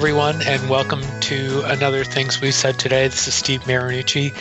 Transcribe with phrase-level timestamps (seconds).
[0.00, 3.06] Everyone, and welcome to another Things We Said Today.
[3.06, 4.32] This is Steve Marinucci,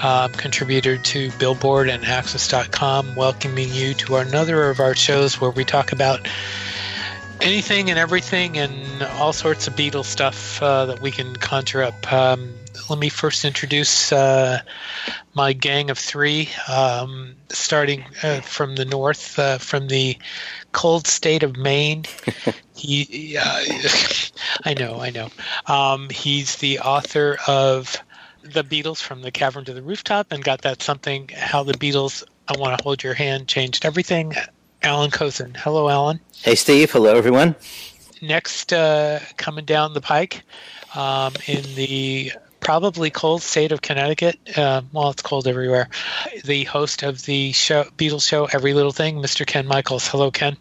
[0.00, 5.64] um, contributor to Billboard and AXS.com, welcoming you to another of our shows where we
[5.64, 6.28] talk about
[7.40, 12.12] anything and everything and all sorts of Beatles stuff uh, that we can conjure up.
[12.12, 12.54] Um,
[12.88, 14.60] let me first introduce uh,
[15.34, 20.16] my gang of three, um, starting uh, from the north, uh, from the
[20.72, 22.04] cold state of Maine.
[22.74, 23.64] he, uh,
[24.64, 25.28] I know, I know.
[25.66, 27.96] Um, he's the author of
[28.42, 32.24] The Beatles from the Cavern to the Rooftop and got that something, How the Beatles,
[32.48, 34.34] I Want to Hold Your Hand, Changed Everything.
[34.82, 35.56] Alan Kozinn.
[35.56, 36.20] Hello, Alan.
[36.42, 36.90] Hey, Steve.
[36.90, 37.54] Hello, everyone.
[38.20, 40.42] Next, uh, coming down the pike
[40.94, 42.32] um, in the
[42.62, 44.38] probably cold state of Connecticut.
[44.56, 45.88] Uh, well, it's cold everywhere.
[46.44, 49.46] The host of the show, Beatles show, Every Little Thing, Mr.
[49.46, 50.06] Ken Michaels.
[50.08, 50.56] Hello, Ken.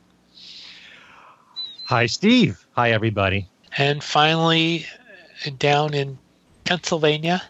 [1.86, 2.66] Hi, Steve.
[2.72, 3.48] Hi, everybody.
[3.78, 4.88] And finally,
[5.58, 6.18] down in
[6.66, 7.42] Pennsylvania,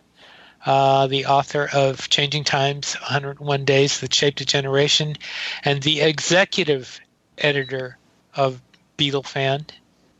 [0.65, 5.15] uh, the author of Changing Times, 101 Days That Shaped a Generation,
[5.63, 6.99] and the executive
[7.37, 7.97] editor
[8.35, 8.61] of
[8.97, 9.65] Beatlefan,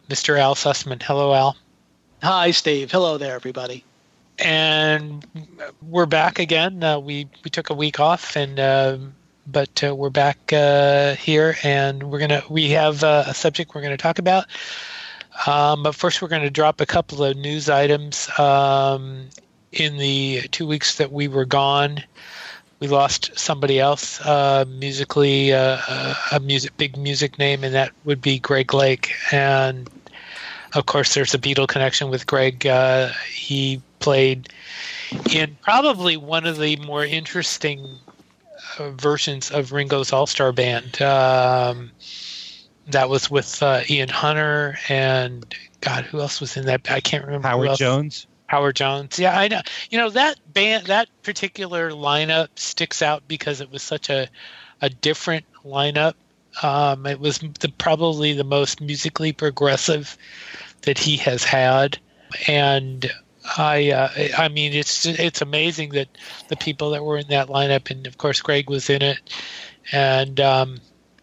[0.10, 0.40] Mr.
[0.40, 1.04] Al Sussman.
[1.04, 1.58] Hello, Al.
[2.24, 2.92] Hi, Steve.
[2.92, 3.84] Hello there, everybody
[4.42, 5.26] and
[5.82, 6.84] we're back again.
[6.84, 8.98] Uh, we we took a week off, and uh,
[9.48, 13.82] but uh, we're back uh, here, and we're gonna we have uh, a subject we're
[13.82, 14.46] gonna talk about.
[15.48, 18.30] Um, but first, we're going to drop a couple of news items.
[18.38, 19.30] Um,
[19.72, 22.04] in the two weeks that we were gone,
[22.82, 28.40] we lost somebody else uh, musically, a music big music name, and that would be
[28.40, 29.14] Greg Lake.
[29.32, 29.90] And
[30.74, 32.68] of course, there's a Beatle connection with Greg.
[33.32, 34.50] he played
[35.32, 37.98] in probably one of the more interesting
[38.80, 41.02] uh, versions of Ringo's All Star Band.
[41.02, 41.92] Um,
[42.88, 45.46] that was with uh, Ian Hunter and
[45.82, 46.90] God, who else was in that?
[46.90, 47.48] I can't remember.
[47.48, 48.28] Howard Jones.
[48.48, 49.18] Howard Jones.
[49.18, 49.62] Yeah, I know.
[49.90, 54.28] You know that band, that particular lineup sticks out because it was such a
[54.82, 56.14] a different lineup.
[56.64, 60.18] Um, it was the, probably the most musically progressive
[60.82, 61.98] that he has had,
[62.48, 63.10] and
[63.58, 66.10] I uh, I mean it's it's amazing that
[66.50, 69.18] the people that were in that lineup and of course Greg was in it
[69.92, 70.80] and um,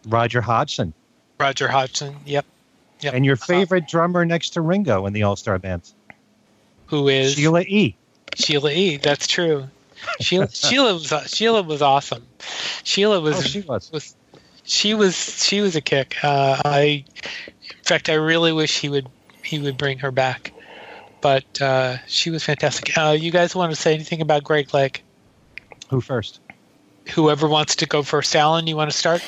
[0.06, 0.92] Roger Hodgson.
[1.38, 2.44] Roger Hodgson, yep.
[3.00, 3.14] Yep.
[3.14, 5.94] And your favorite uh, drummer next to Ringo in the All Star bands?
[6.86, 7.96] Who is Sheila E.
[8.34, 8.96] Sheila E.
[8.96, 9.68] That's true.
[10.20, 12.26] Sheila Sheila was Sheila was awesome.
[12.82, 13.92] Sheila was oh, she was.
[13.92, 14.16] was
[14.68, 16.16] she was she was a kick.
[16.22, 19.08] Uh, I in fact I really wish he would
[19.42, 20.52] he would bring her back
[21.20, 22.96] but uh, she was fantastic.
[22.96, 25.02] Uh, you guys want to say anything about Greg Lake?
[25.90, 26.40] Who first?
[27.14, 28.34] Whoever wants to go first.
[28.36, 29.22] Alan, you want to start?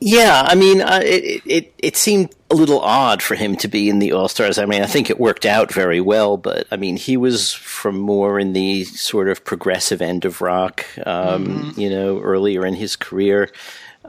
[0.00, 3.88] Yeah, I mean, uh, it, it it seemed a little odd for him to be
[3.88, 4.58] in the All Stars.
[4.58, 7.98] I mean, I think it worked out very well, but I mean, he was from
[7.98, 11.80] more in the sort of progressive end of rock, um, mm-hmm.
[11.80, 13.50] you know, earlier in his career.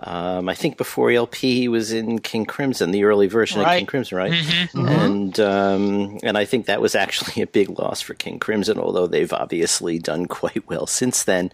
[0.06, 3.74] Um, I think before ELP he was in King Crimson, the early version right.
[3.74, 4.32] of King Crimson, right?
[4.32, 4.80] Mm-hmm.
[4.80, 4.88] Mm-hmm.
[4.88, 9.08] And um, and I think that was actually a big loss for King Crimson, although
[9.08, 11.52] they've obviously done quite well since then.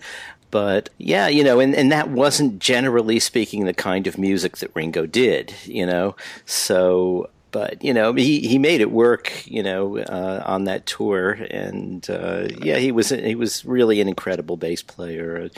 [0.52, 4.76] But yeah, you know, and, and that wasn't generally speaking the kind of music that
[4.76, 6.18] Ringo did, you know.
[6.46, 11.32] So but you know he he made it work you know uh, on that tour
[11.52, 15.50] and uh, yeah he was he was really an incredible bass player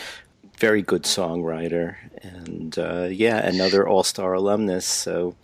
[0.58, 4.86] very good songwriter, and uh, yeah, another All Star alumnus.
[4.86, 5.36] So,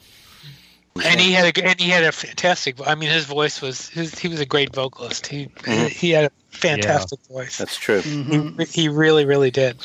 [1.04, 2.76] and he had a and he had a fantastic.
[2.86, 5.28] I mean, his voice was his, he was a great vocalist.
[5.28, 5.88] He mm-hmm.
[5.88, 7.36] he had a fantastic yeah.
[7.36, 7.58] voice.
[7.58, 8.02] That's true.
[8.02, 8.60] Mm-hmm.
[8.60, 9.78] He, he really really did.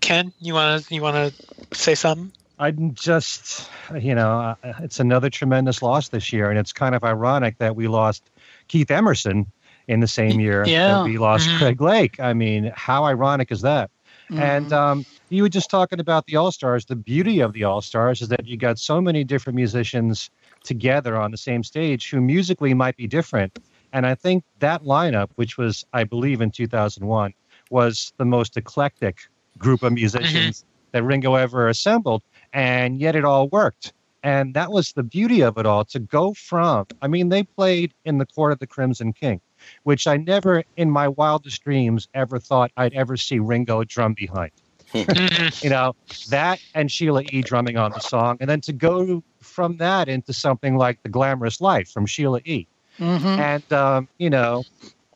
[0.00, 2.32] Ken, you want to you want to say something?
[2.60, 7.02] I'm just, you know, uh, it's another tremendous loss this year, and it's kind of
[7.02, 8.22] ironic that we lost
[8.68, 9.46] Keith Emerson
[9.88, 10.88] in the same year yeah.
[10.88, 11.58] that we lost mm-hmm.
[11.58, 12.20] Greg Lake.
[12.20, 13.90] I mean, how ironic is that?
[14.30, 14.38] Mm-hmm.
[14.38, 16.84] And um, you were just talking about the All Stars.
[16.84, 20.30] The beauty of the All Stars is that you got so many different musicians
[20.62, 23.58] together on the same stage who musically might be different.
[23.92, 27.34] And I think that lineup, which was, I believe, in 2001,
[27.70, 29.18] was the most eclectic
[29.58, 30.90] group of musicians mm-hmm.
[30.92, 32.22] that Ringo ever assembled.
[32.52, 33.92] And yet it all worked.
[34.22, 37.94] And that was the beauty of it all to go from, I mean, they played
[38.04, 39.40] in the court of the Crimson King
[39.84, 44.52] which I never in my wildest dreams ever thought I'd ever see Ringo drum behind.
[45.62, 45.94] you know,
[46.30, 47.42] that and Sheila E.
[47.42, 48.38] drumming on the song.
[48.40, 52.66] And then to go from that into something like The Glamorous Life from Sheila E.
[52.98, 53.26] Mm-hmm.
[53.26, 54.64] And, um, you know,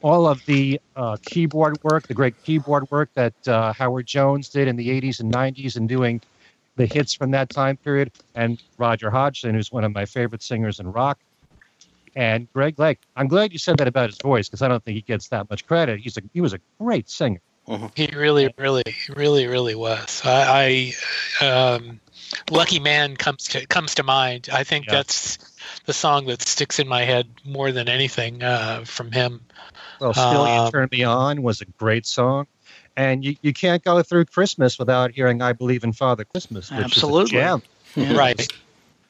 [0.00, 4.68] all of the uh, keyboard work, the great keyboard work that uh, Howard Jones did
[4.68, 6.20] in the 80s and 90s and doing
[6.76, 10.80] the hits from that time period, and Roger Hodgson, who's one of my favorite singers
[10.80, 11.18] in rock
[12.16, 14.94] And Greg Lake, I'm glad you said that about his voice because I don't think
[14.94, 16.00] he gets that much credit.
[16.00, 17.40] He's a he was a great singer.
[17.94, 18.82] He really, really,
[19.16, 20.20] really, really was.
[20.22, 20.94] I,
[21.40, 21.98] I um,
[22.50, 24.48] "Lucky Man" comes to comes to mind.
[24.52, 24.92] I think Yeah.
[24.94, 25.38] that's
[25.86, 29.40] the song that sticks in my head more than anything uh, from him.
[30.00, 32.46] Well, Still You Um, Turn Me On was a great song.
[32.96, 36.84] And you, you can't go through Christmas without hearing I Believe in Father Christmas, which
[36.84, 37.38] Absolutely.
[37.38, 37.62] is a gem.
[37.96, 38.16] Yeah.
[38.16, 38.48] Right,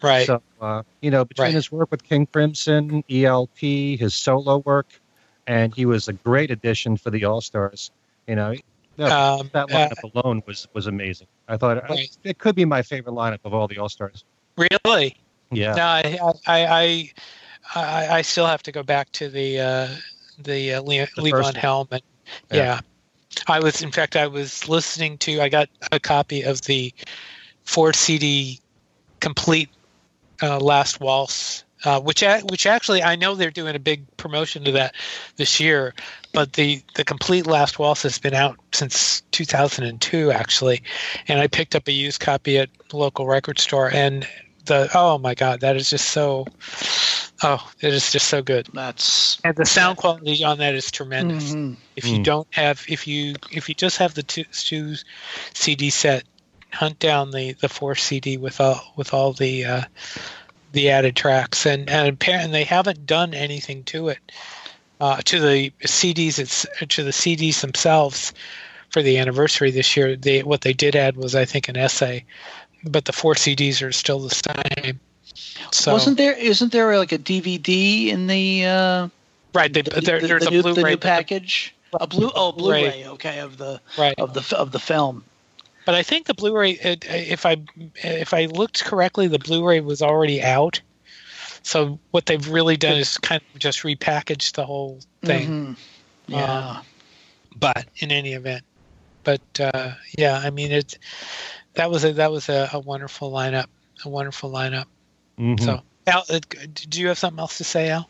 [0.04, 0.26] right.
[0.26, 1.54] So, uh, you know, between Right.
[1.54, 5.00] his work with King Crimson, ELP, his solo work,
[5.46, 7.90] and he was a great addition for the All Stars.
[8.26, 8.54] You know,
[8.96, 11.26] no, Um, that uh, lineup alone was was amazing.
[11.48, 12.08] I thought Right.
[12.22, 14.24] it could be my favorite lineup of all the All Stars.
[14.56, 15.16] really?
[15.50, 15.74] Yeah.
[15.74, 17.12] No, I, I, I,
[17.74, 19.88] I, I still have to go back to the uh,
[20.38, 21.60] the uh, Lee, The Lee first Von one.
[21.60, 21.88] Helm.
[21.90, 22.02] And,
[22.50, 22.56] Yeah.
[22.56, 22.80] yeah.
[23.48, 25.40] I was, in fact, I was listening to.
[25.40, 26.92] I got a copy of the
[27.64, 28.60] four CD
[29.20, 29.68] complete
[30.44, 34.64] uh, Last Waltz, uh, which a- which actually I know they're doing a big promotion
[34.64, 34.94] to that
[35.36, 35.94] this year,
[36.32, 40.82] but the the complete Last Waltz has been out since 2002 actually,
[41.28, 44.26] and I picked up a used copy at the local record store, and
[44.66, 46.46] the oh my god, that is just so,
[47.42, 51.54] oh, it is just so good, That's and the sound quality on that is tremendous
[51.54, 51.76] Mhm.
[51.96, 52.24] if you Mm.
[52.24, 54.96] don't have if you if you just have the two, two
[55.54, 56.24] cd set
[56.74, 59.82] hunt down the the four cd with all with all the uh
[60.72, 64.18] the added tracks and and apparently they haven't done anything to it
[65.00, 68.32] uh to the cds it's to the cds themselves
[68.90, 72.24] for the anniversary this year they what they did add was i think an essay
[72.84, 74.98] but the four cds are still the same
[75.72, 76.34] so Wasn't there?
[76.34, 79.08] Isn't there like a DVD in the uh,
[79.52, 81.74] right they, the, there, the- there's the a new, blu-ray the new package?
[81.98, 82.82] A blue oh Blu-ray.
[82.82, 85.24] Blu-ray okay of the right of the of the film.
[85.86, 87.56] But I think the Blu-ray, if I
[87.96, 90.80] if I looked correctly, the Blu-ray was already out.
[91.62, 95.48] So what they've really done is kind of just repackaged the whole thing.
[95.48, 95.76] Mhm.
[96.26, 96.80] Yeah.
[97.56, 98.64] But in any event,
[99.24, 100.98] but uh, yeah, I mean it.
[101.74, 103.66] That was a that was a, a wonderful lineup,
[104.04, 104.86] a wonderful lineup.
[105.38, 105.60] Mhm.
[105.60, 106.40] So Al, uh,
[106.72, 108.08] did you have something else to say, Al?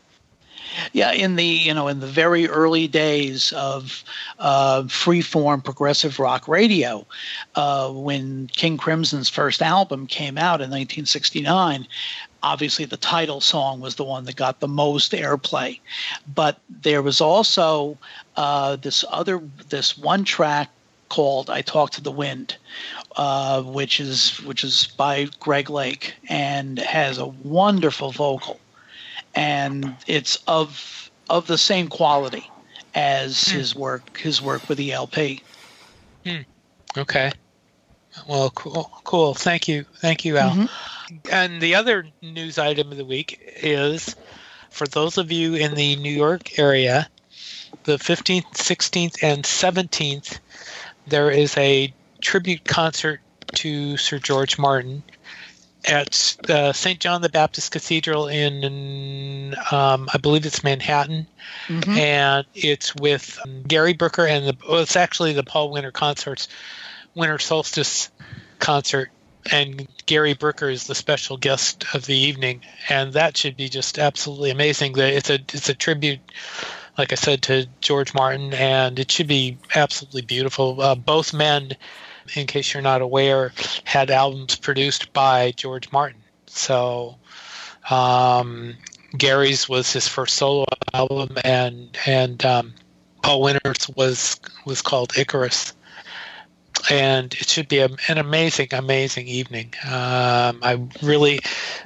[0.93, 4.05] Yeah, in the you know in the very early days of
[4.39, 7.07] uh, freeform progressive rock radio,
[7.55, 11.87] uh, when King Crimson's first album came out in 1969,
[12.43, 15.81] obviously the title song was the one that got the most airplay,
[16.35, 17.99] but there was also
[18.37, 20.71] uh, this other this one track
[21.09, 22.57] called "I Talk to the Wind,"
[23.17, 28.61] uh, which is which is by Greg Lake and has a wonderful vocal
[29.35, 32.51] and it's of of the same quality
[32.95, 35.41] as his work his work with ELP.
[36.97, 37.33] Okay.
[38.29, 39.35] Well, cool, cool.
[39.35, 40.53] Thank you, thank you, Al.
[40.53, 40.69] Mhm.
[41.31, 44.15] And the other news item of the week is
[44.71, 47.09] for those of you in the New York area,
[47.85, 50.39] the 15th, 16th, and 17th,
[51.07, 53.21] there is a tribute concert
[53.55, 55.03] to Sir George Martin
[55.87, 56.99] at uh, St.
[57.01, 61.27] John the Baptist Cathedral in, um, I believe it's Manhattan
[61.69, 61.97] Mhm.
[61.97, 66.49] and it's with um, Gary Brooker and the well, it's actually the Paul Winter Consort's,
[67.15, 68.11] Winter Solstice
[68.58, 69.11] concert,
[69.51, 73.99] and Gary Brooker is the special guest of the evening, and that should be just
[73.99, 74.94] absolutely amazing.
[74.94, 76.20] That it's a it's a tribute,
[76.99, 80.81] like I said, to George Martin, and it should be absolutely beautiful.
[80.81, 81.73] Uh, both men,
[82.35, 83.53] in case you're not aware,
[83.85, 87.17] had albums produced by George Martin, so.
[87.91, 88.77] Um,
[89.17, 92.75] Gary's was his first solo album, and and um,
[93.23, 95.73] Paul Winter's was was called Icarus,
[96.91, 99.73] and it should be a, an amazing, amazing evening.
[99.85, 101.41] Um, I really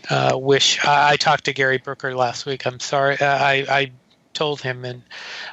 [0.09, 2.67] uh, wish I, I talked to Gary Brooker last week.
[2.67, 3.93] I'm sorry, uh, I I
[4.33, 5.03] told him, and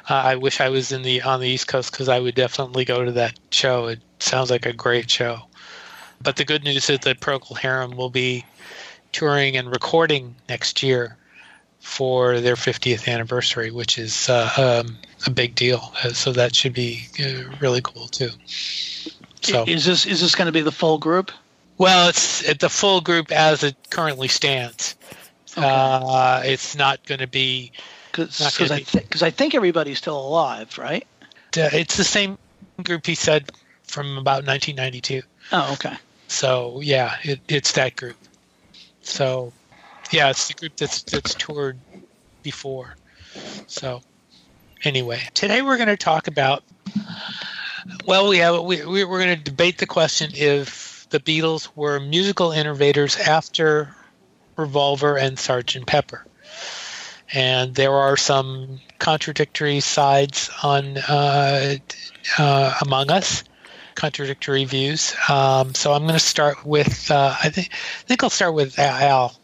[0.08, 2.84] uh, I wish I was in the on the East Coast because I would definitely
[2.84, 3.88] go to that show.
[3.88, 5.40] It sounds like a great show.
[6.22, 8.44] But the good news is that Procol Harum will be
[9.12, 11.16] touring and recording next year
[11.80, 15.92] for their 50th anniversary, which is uh, um, a big deal.
[16.02, 18.30] Uh, so that should be uh, really cool too.
[19.42, 21.30] So, Is this is this going to be the full group?
[21.78, 24.96] well, it's the full group as it currently stands.
[25.56, 25.66] Okay.
[25.66, 27.72] Uh, it's not going to be.
[28.12, 31.06] Because I because I think everybody's still alive, right?
[31.56, 32.38] Uh, it's the same
[32.82, 33.50] group he said
[33.86, 35.22] from about 1992.
[35.52, 35.94] Oh, okay.
[36.28, 38.16] So yeah, it, it's that group.
[39.02, 39.52] So
[40.10, 41.78] yeah, it's the group that's that's toured
[42.42, 42.96] before.
[43.66, 44.02] So
[44.84, 46.62] anyway, today we're going to talk about.
[48.06, 52.00] Well, we have we we- we're going to debate the question if the Beatles were
[52.00, 53.94] musical innovators after
[54.56, 55.86] Revolver and Sgt.
[55.86, 56.24] Pepper.
[57.32, 61.76] and there are some contradictory sides on uh,
[62.38, 63.44] uh, among us,
[63.96, 65.14] contradictory views.
[65.28, 68.78] Um, so I'm going to start with uh, I think I think I'll start with
[68.78, 69.36] Al.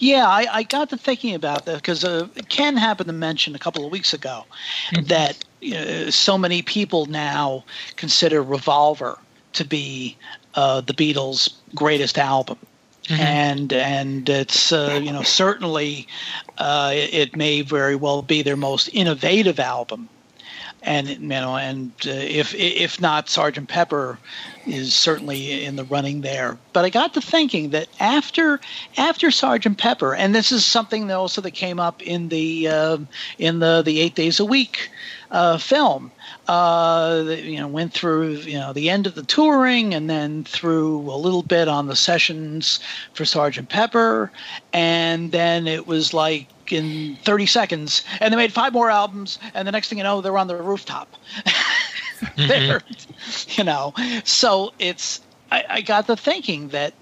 [0.00, 3.58] Yeah, I, I got to thinking about that because uh, Ken happened to mention a
[3.58, 4.44] couple of weeks ago
[4.92, 5.04] mm-hmm.
[5.06, 7.64] that uh, so many people now
[7.96, 9.18] consider Revolver
[9.54, 10.16] to be
[10.54, 12.58] uh, the Beatles' greatest album.
[13.04, 13.22] Mm-hmm.
[13.22, 16.06] And and it's uh, you know certainly
[16.58, 20.10] uh, it, it, may very well be their most innovative album,
[20.82, 24.18] and you know and uh, if if not Sergeant Pepper
[24.66, 26.58] is certainly in the running there.
[26.72, 28.60] But I got to thinking that after
[28.96, 32.98] after Sergeant Pepper, and this is something that also that came up in the uh,
[33.38, 34.90] in the the Eight Days a Week
[35.30, 36.10] uh, film.
[36.46, 41.00] Uh, you know, went through you know the end of the touring, and then through
[41.10, 42.80] a little bit on the sessions
[43.14, 44.30] for Sergeant Pepper,
[44.72, 49.66] and then it was like in 30 seconds, and they made five more albums, and
[49.66, 51.14] the next thing you know, they're on the rooftop.
[52.20, 53.50] mm-hmm.
[53.58, 53.94] you know,
[54.24, 55.20] so it's
[55.50, 56.94] I, I got the thinking that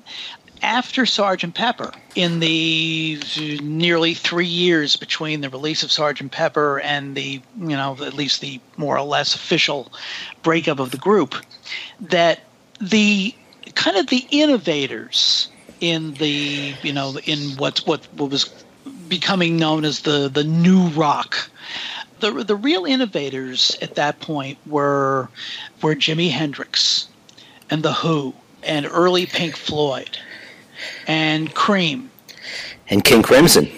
[0.62, 3.20] after Sergeant Pepper, in the
[3.62, 8.40] nearly three years between the release of Sergeant Pepper and the, you know, at least
[8.40, 9.92] the more or less official
[10.42, 11.35] breakup of the group,
[12.00, 12.40] that
[12.80, 13.35] the
[13.75, 15.49] kind of the innovators
[15.80, 18.50] in the, you know, in what what what was
[19.08, 21.50] becoming known as the the new rock.
[22.20, 25.28] The the real innovators at that point were
[25.82, 27.08] were Jimi Hendrix
[27.70, 30.18] and the Who and early Pink Floyd
[31.06, 32.10] and Cream
[32.88, 33.70] and King Crimson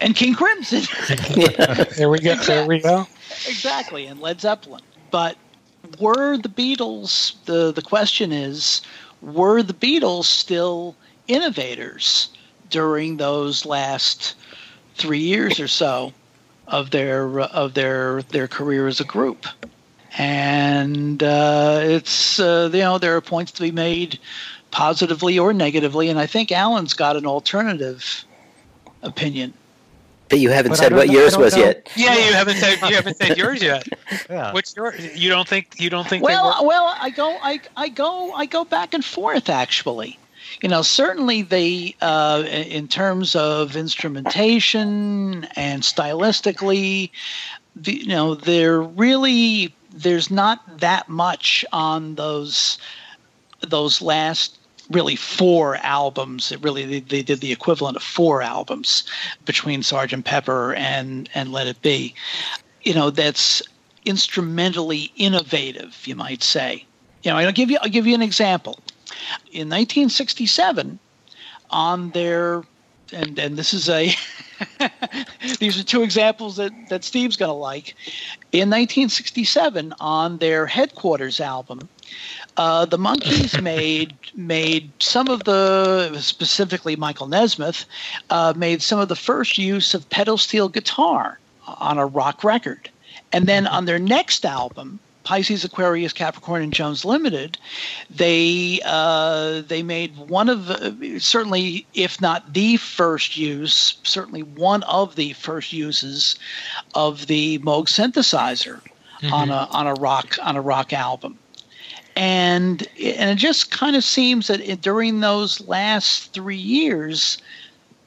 [0.00, 0.82] and King Crimson.
[1.34, 1.84] yeah.
[1.96, 2.34] There we go.
[2.36, 3.06] There we go.
[3.46, 4.82] Exactly, and Led Zeppelin.
[5.10, 5.36] But
[5.98, 7.34] were the Beatles?
[7.44, 8.82] the The question is,
[9.22, 10.94] were the Beatles still
[11.26, 12.28] innovators
[12.70, 14.34] during those last
[14.96, 16.12] three years or so
[16.66, 19.46] of their of their their career as a group?
[20.16, 24.18] And uh, it's uh, you know there are points to be made
[24.74, 26.10] positively or negatively.
[26.10, 28.24] And I think Alan's got an alternative
[29.02, 29.54] opinion.
[30.28, 31.64] But you haven't but said what yours was know.
[31.64, 31.88] yet.
[31.94, 33.86] Yeah, you haven't said you haven't said yours yet.
[34.30, 34.52] yeah.
[34.52, 35.16] What's yours?
[35.16, 36.24] You don't think you don't think?
[36.24, 39.48] Well, well, I go, I, I go, I go back and forth.
[39.48, 40.18] Actually,
[40.62, 47.10] you know, certainly they, uh, in terms of instrumentation and stylistically,
[47.76, 52.78] the, you know, they're really there's not that much on those
[53.60, 54.58] those last
[54.90, 56.52] really four albums.
[56.52, 59.04] It really they, they, did the equivalent of four albums
[59.44, 62.14] between Sergeant Pepper and and Let It Be.
[62.82, 63.62] You know, that's
[64.04, 66.84] instrumentally innovative, you might say.
[67.22, 68.78] You know, I'll give you I'll give you an example.
[69.52, 70.98] In 1967,
[71.70, 72.62] on their
[73.12, 74.14] and and this is a
[75.58, 77.94] these are two examples that that Steve's going to like.
[78.52, 81.88] In 1967, on their headquarters album,
[82.56, 87.84] uh, the Monkees made made some of the specifically Michael Nesmith
[88.30, 92.90] uh, made some of the first use of pedal steel guitar on a rock record,
[93.32, 97.58] and then on their next album, Pisces, Aquarius, Capricorn, and Jones Limited,
[98.10, 104.82] they uh, they made one of the, certainly, if not the first use, certainly one
[104.84, 106.36] of the first uses
[106.94, 108.80] of the Moog synthesizer
[109.20, 109.32] mm-hmm.
[109.32, 111.38] on a on a rock on a rock album
[112.16, 117.38] and and it just kind of seems that it, during those last three years,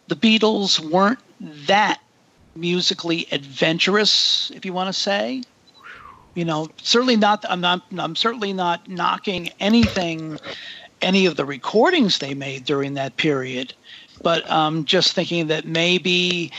[0.07, 1.99] the Beatles weren't that
[2.55, 5.43] musically adventurous, if you want to say.
[6.37, 7.43] You know, certainly not.
[7.49, 7.81] I'm not.
[7.97, 10.39] I'm certainly not knocking anything,
[11.01, 13.73] any of the recordings they made during that period,
[14.21, 16.51] but um, just thinking that maybe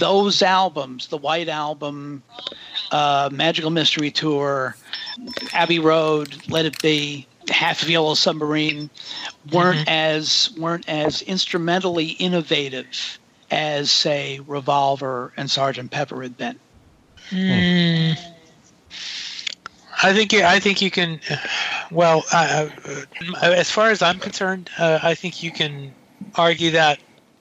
[0.00, 2.24] those albums, the White Album,
[2.90, 4.74] uh, Magical Mystery Tour,
[5.52, 8.90] Abbey Road, Let It Be, Half of Yellow Submarine,
[9.52, 9.88] weren't mm-hmm.
[9.88, 13.20] as weren't as instrumentally innovative
[13.52, 16.58] as say Revolver and Sergeant Pepper had been.
[17.30, 18.32] Mm.
[20.06, 21.20] I think you, I think you can.
[21.90, 22.68] Well, uh,
[23.42, 25.92] as far as I'm concerned, uh, I think you can
[26.36, 27.00] argue that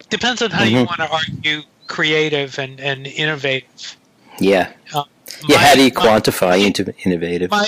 [0.09, 0.75] depends on how mm-hmm.
[0.75, 3.97] you want to argue creative and, and innovative.
[4.39, 4.73] Yeah.
[4.93, 5.03] Uh,
[5.47, 7.51] yeah, how do you quantify into innovative?
[7.51, 7.67] My,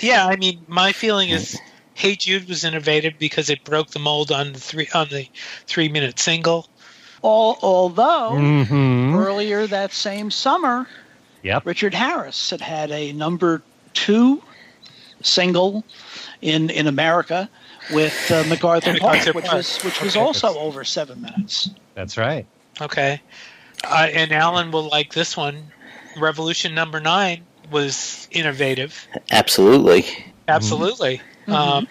[0.00, 1.60] yeah, I mean, my feeling is
[1.94, 5.28] Hey Jude was innovative because it broke the mold on the three on the
[5.66, 6.68] three minute single.
[7.20, 9.14] All, although mm-hmm.
[9.14, 10.88] earlier that same summer,
[11.42, 11.64] yep.
[11.64, 13.62] Richard Harris had had a number
[13.94, 14.42] two
[15.22, 15.84] single
[16.40, 17.48] in in America
[17.92, 21.70] with uh, MacArthur Park, which was which was also over seven minutes.
[21.94, 22.46] That's right.
[22.80, 23.20] Okay.
[23.84, 25.70] uh, and Alan will like this one.
[26.18, 29.06] Revolution Number Nine was innovative.
[29.30, 30.04] Absolutely.
[30.48, 31.20] Absolutely.
[31.46, 31.52] Mm-hmm.
[31.52, 31.88] Um,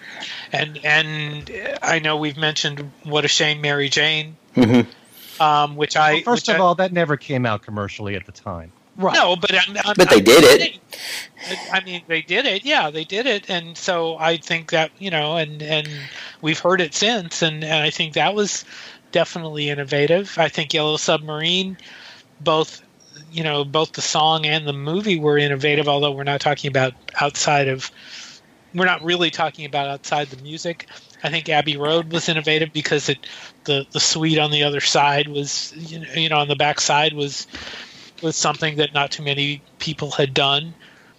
[0.52, 4.36] and and I know we've mentioned what a shame, Mary Jane.
[4.56, 5.42] Mm-hmm.
[5.42, 8.26] Um, which I well, first which of I, all, that never came out commercially at
[8.26, 8.70] the time.
[8.96, 9.14] Right.
[9.14, 10.80] No, but I'm, I'm, but they I'm did it.
[11.72, 12.64] I mean, they did it.
[12.64, 15.88] Yeah, they did it, and so I think that you know, and and
[16.42, 18.64] we've heard it since, and, and I think that was
[19.10, 20.36] definitely innovative.
[20.38, 21.78] I think Yellow Submarine,
[22.40, 22.82] both
[23.30, 25.88] you know, both the song and the movie were innovative.
[25.88, 27.90] Although we're not talking about outside of,
[28.74, 30.86] we're not really talking about outside the music.
[31.24, 33.26] I think Abbey Road was innovative because it,
[33.64, 36.80] the the suite on the other side was, you know, you know on the back
[36.80, 37.46] side was
[38.22, 40.74] was something that not too many people had done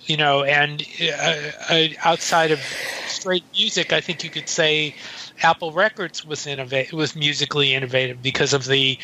[0.05, 2.59] you know and uh, uh, outside of
[3.07, 4.93] straight music i think you could say
[5.41, 8.97] apple records was innovative was musically innovative because of the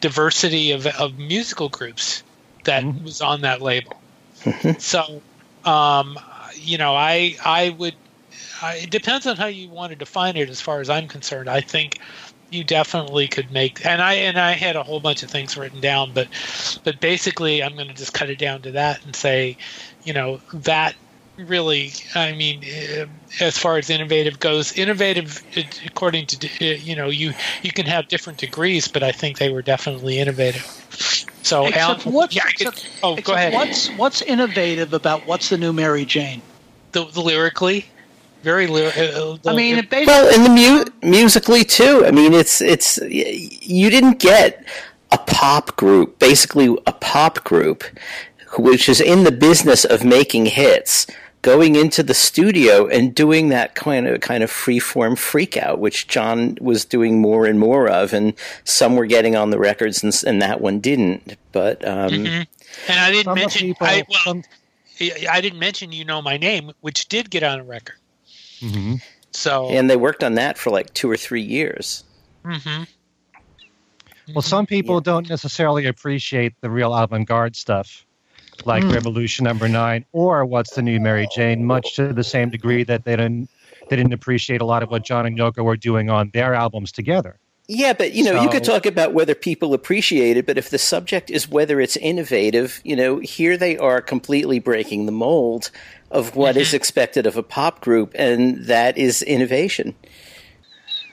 [0.00, 2.22] diversity of, of musical groups
[2.64, 3.04] that mm-hmm.
[3.04, 4.00] was on that label
[4.42, 4.78] mm-hmm.
[4.78, 5.22] so
[5.64, 6.18] um,
[6.54, 7.94] you know i i would
[8.62, 11.48] I, it depends on how you want to define it as far as i'm concerned
[11.48, 11.98] i think
[12.50, 15.80] you definitely could make and i and i had a whole bunch of things written
[15.80, 16.28] down but
[16.84, 19.56] but basically i'm going to just cut it down to that and say
[20.04, 20.94] you know that
[21.36, 22.62] really i mean
[22.96, 23.06] uh,
[23.40, 25.42] as far as innovative goes innovative
[25.84, 27.32] according to uh, you know you
[27.62, 30.84] you can have different degrees but i think they were definitely innovative.
[31.42, 33.52] So except Alan, what's, yeah, except, oh go ahead.
[33.52, 36.40] what's what's innovative about what's the new mary jane?
[36.92, 37.86] The, the lyrically
[38.44, 38.96] very lyric.
[38.96, 42.04] Uh, I mean, it well, in the mu- musically too.
[42.06, 44.64] I mean, it's it's you didn't get
[45.10, 47.82] a pop group, basically a pop group,
[48.58, 51.06] which is in the business of making hits,
[51.42, 56.06] going into the studio and doing that kind of kind of freeform freak out, which
[56.06, 60.12] John was doing more and more of, and some were getting on the records, and,
[60.26, 61.36] and that one didn't.
[61.52, 62.42] But um, mm-hmm.
[62.90, 63.68] and I didn't mention.
[63.68, 64.44] People, I, well, some...
[65.30, 67.96] I didn't mention you know my name, which did get on a record.
[68.64, 68.94] Mm-hmm.
[69.32, 72.04] So and they worked on that for like two or three years.
[72.44, 72.84] Mm-hmm.
[74.32, 75.00] Well, some people yeah.
[75.04, 78.06] don't necessarily appreciate the real avant-garde stuff,
[78.64, 78.94] like mm.
[78.94, 83.04] Revolution Number Nine or What's the New Mary Jane, much to the same degree that
[83.04, 83.50] they didn't
[83.90, 86.90] they didn't appreciate a lot of what John and Yoko were doing on their albums
[86.90, 87.38] together.
[87.66, 90.68] Yeah, but you know, so, you could talk about whether people appreciate it, but if
[90.68, 95.70] the subject is whether it's innovative, you know, here they are completely breaking the mold
[96.10, 96.76] of what mm-hmm.
[96.76, 99.94] expected of a pop group, and that is innovation.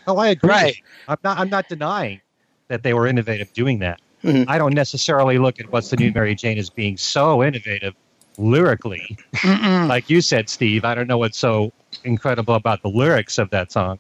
[0.08, 0.50] Oh, I agree.
[0.50, 0.76] Right.
[1.08, 1.40] I'm not.
[1.40, 2.20] I'm not denying
[2.68, 4.02] that they were innovative doing that.
[4.24, 4.50] Mm-hmm.
[4.50, 7.96] I don't necessarily look at what's the new Mary Jane as being so innovative
[8.38, 10.84] lyrically, like you said, Steve.
[10.86, 11.72] I don't know what's so
[12.04, 14.00] incredible about the lyrics of that song.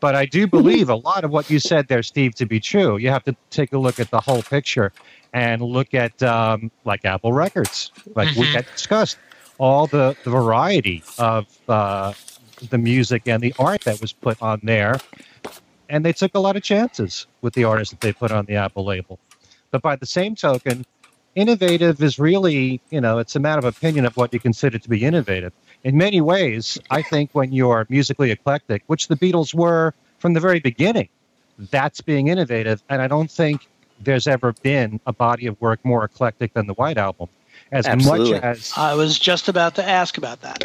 [0.00, 2.98] But I do believe a lot of what you said there, Steve, to be true.
[2.98, 4.92] You have to take a look at the whole picture
[5.32, 8.40] and look at um, like Apple Records, like mm-hmm.
[8.40, 9.18] we had discussed
[9.58, 12.12] all the, the variety of uh,
[12.70, 14.98] the music and the art that was put on there.
[15.88, 18.56] And they took a lot of chances with the artists that they put on the
[18.56, 19.18] Apple label.
[19.70, 20.84] But by the same token,
[21.34, 24.88] innovative is really, you know, it's a matter of opinion of what you consider to
[24.88, 25.52] be innovative.
[25.86, 30.40] In many ways, I think when you're musically eclectic, which the Beatles were from the
[30.40, 31.08] very beginning,
[31.70, 32.82] that's being innovative.
[32.88, 33.68] And I don't think
[34.00, 37.28] there's ever been a body of work more eclectic than the White Album
[37.72, 38.32] as Absolutely.
[38.32, 40.62] much as I was just about to ask about that.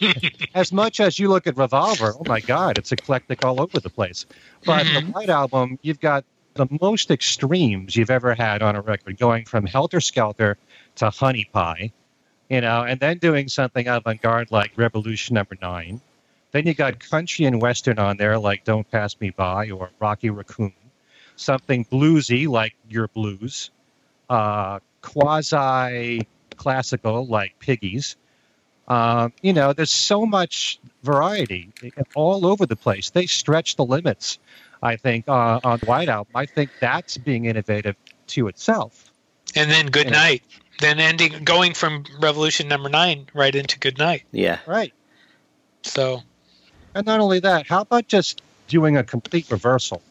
[0.54, 3.90] as much as you look at Revolver, oh my God, it's eclectic all over the
[3.90, 4.26] place.
[4.64, 5.06] But mm-hmm.
[5.06, 9.44] the White Album, you've got the most extremes you've ever had on a record, going
[9.44, 10.56] from Helter Skelter
[10.96, 11.92] to Honey Pie,
[12.52, 16.02] you know, and then doing something avant-garde like Revolution Number Nine.
[16.50, 20.28] Then you got country and western on there like Don't Pass Me By or Rocky
[20.28, 20.74] Raccoon.
[21.36, 23.70] Something bluesy like Your Blues.
[24.28, 28.16] Uh, quasi classical like Piggies.
[28.86, 31.70] Um, you know, there's so much variety
[32.14, 33.08] all over the place.
[33.08, 34.38] They stretch the limits,
[34.82, 36.32] I think, uh, on White Album.
[36.34, 39.10] I think that's being innovative to itself.
[39.56, 40.42] And then Good Night.
[40.80, 40.88] Know.
[40.88, 44.24] Then ending, going from Revolution Number Nine right into Good Night.
[44.32, 44.58] Yeah.
[44.66, 44.92] Right.
[45.82, 46.22] So.
[46.94, 50.02] And not only that, how about just doing a complete reversal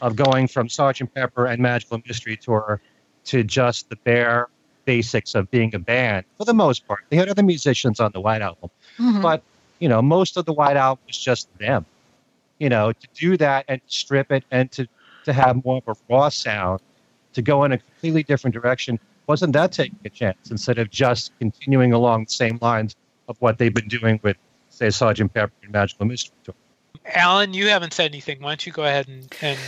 [0.00, 2.80] of going from Sergeant Pepper and Magical Mystery Tour
[3.24, 4.48] to just the bare
[4.84, 7.00] basics of being a band for the most part.
[7.10, 9.20] They had other musicians on the White Album, mm-hmm.
[9.20, 9.42] but
[9.78, 11.86] you know, most of the White Album was just them.
[12.58, 14.86] You know, to do that and strip it and to
[15.24, 16.80] to have more of a raw sound,
[17.34, 21.32] to go in a completely different direction, wasn't that taking a chance instead of just
[21.38, 22.96] continuing along the same lines
[23.28, 24.36] of what they've been doing with,
[24.68, 26.54] say, Sergeant Pepper and Magical Mystery Tour?
[27.14, 28.40] Alan, you haven't said anything.
[28.40, 29.58] Why don't you go ahead and, and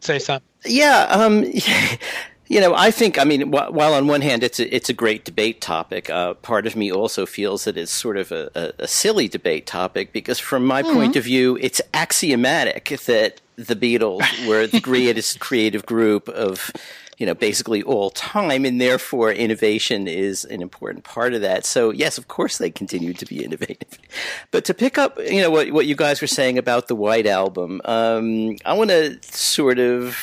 [0.00, 0.46] say something?
[0.64, 1.44] Yeah, um,
[2.50, 5.24] You know, I think, I mean, while on one hand it's a, it's a great
[5.24, 8.88] debate topic, uh, part of me also feels that it's sort of a, a, a
[8.88, 10.92] silly debate topic because, from my mm-hmm.
[10.92, 16.72] point of view, it's axiomatic that the Beatles were the greatest creative group of
[17.20, 21.66] you know, basically all time, and therefore innovation is an important part of that.
[21.66, 23.98] So yes, of course they continue to be innovative.
[24.50, 27.26] But to pick up, you know, what what you guys were saying about the White
[27.26, 30.16] Album, um, I want to sort of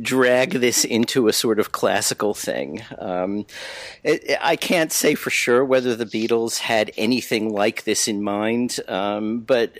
[0.00, 2.82] drag this into a sort of classical thing.
[2.98, 3.46] Um,
[4.02, 8.80] it, I can't say for sure whether the Beatles had anything like this in mind,
[8.88, 9.76] um, but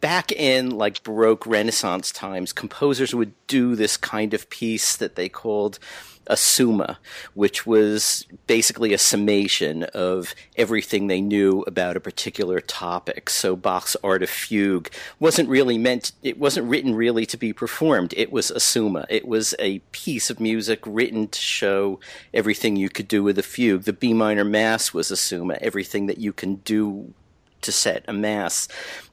[0.00, 5.28] back in like Baroque Renaissance times, composers would do this kind of piece that they
[5.28, 5.78] called
[6.26, 6.98] a summa,
[7.34, 13.30] which was basically a summation of everything they knew about a particular topic.
[13.30, 18.12] So Bach's Art of Fugue wasn't really meant, it wasn't written really to be performed.
[18.16, 19.06] It was a summa.
[19.08, 22.00] It was a piece of music written to show
[22.34, 23.84] everything you could do with a fugue.
[23.84, 27.14] The B minor mass was a summa, everything that you can do
[27.62, 28.68] to set a mass.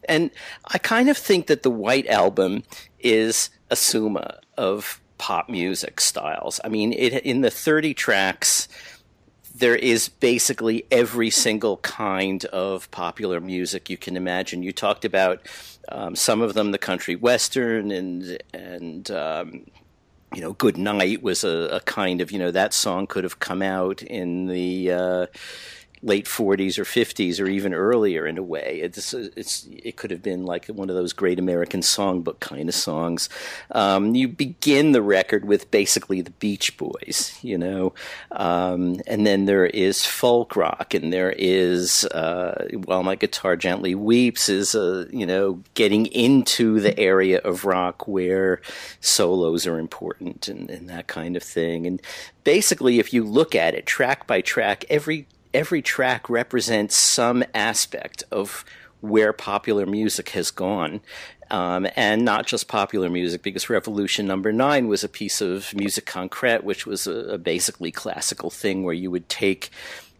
[0.08, 0.32] And
[0.66, 2.64] I kind of think that the White Album
[3.00, 6.60] is a summa of pop music styles.
[6.64, 8.68] I mean, it, in the 30 tracks,
[9.56, 14.64] there is basically every single kind of popular music you can imagine.
[14.64, 15.48] You talked about
[15.90, 19.66] um, some of them, the country western, and and um,
[20.34, 23.40] you know, "Good Night" was a, a, kind of you know that song could have
[23.40, 25.26] come out in the uh,
[26.04, 28.80] late 40s or 50s or even earlier in a way.
[28.84, 32.76] It's, it's, it could have been like one of those great American songbook kind of
[32.76, 33.30] songs.
[33.72, 37.94] Um, you begin the record with basically the Beach Boys, you know,
[38.32, 43.96] um, and then there is folk rock and there is uh, While My Guitar Gently
[43.96, 48.62] Weeps is, uh, you know, getting into the area of rock where
[49.00, 51.88] solos are important and, and that kind of thing.
[51.88, 52.02] And
[52.44, 58.24] basically, if you look at it track by track, every every track represents some aspect
[58.32, 58.66] of
[59.02, 61.02] where popular music has gone.
[61.52, 66.06] Um, and not just popular music, because Revolution Number Nine was a piece of musique
[66.08, 69.70] concrète, which was a, a basically classical thing where you would take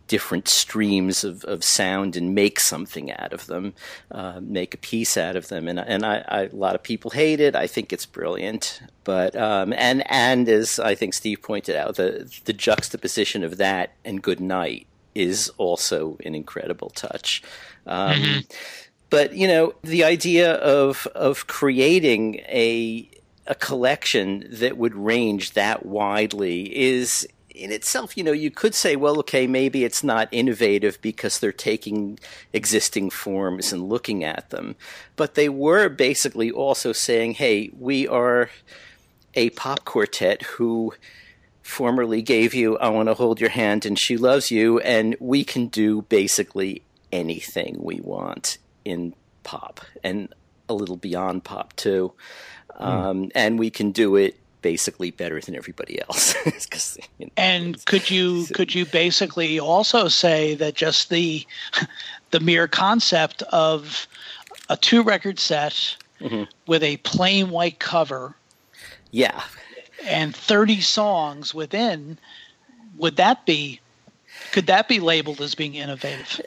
[0.08, 3.74] different streams of, of sound and make something out of them,
[4.12, 5.68] uh, make a piece out of them.
[5.68, 7.56] And and I, I, a lot of people hate it.
[7.56, 12.32] I think it's brilliant, but um, and and as I think Steve pointed out, the
[12.46, 17.44] the juxtaposition of that and Good Night is also an incredible touch.
[17.86, 18.40] Um, mm-hmm.
[19.10, 23.10] But you know, the idea of of creating a
[23.46, 28.96] a collection that would range that widely is in itself, you know, you could say,
[28.96, 32.18] well, okay, maybe it's not innovative because they're taking
[32.52, 34.76] existing forms and looking at them.
[35.16, 38.50] But they were basically also saying, hey, we are
[39.36, 40.94] a pop quartet who
[41.64, 45.44] formerly gave you I Want to Hold Your Hand and She Loves You, and we
[45.44, 50.34] can do basically anything we want in pop and
[50.70, 52.14] a little beyond pop too.
[52.80, 52.86] Mm.
[52.86, 56.36] Um, and we can do it basically better than everybody else.
[57.20, 61.46] you know, and could you could you basically also say that just the
[62.32, 64.08] the mere concept of
[64.70, 66.44] a two record set mm-hmm.
[66.66, 68.36] with a plain white cover
[69.12, 69.44] yeah
[70.06, 72.18] and 30 songs within,
[72.98, 73.80] would that be,
[74.52, 76.42] could that be labeled as being innovative?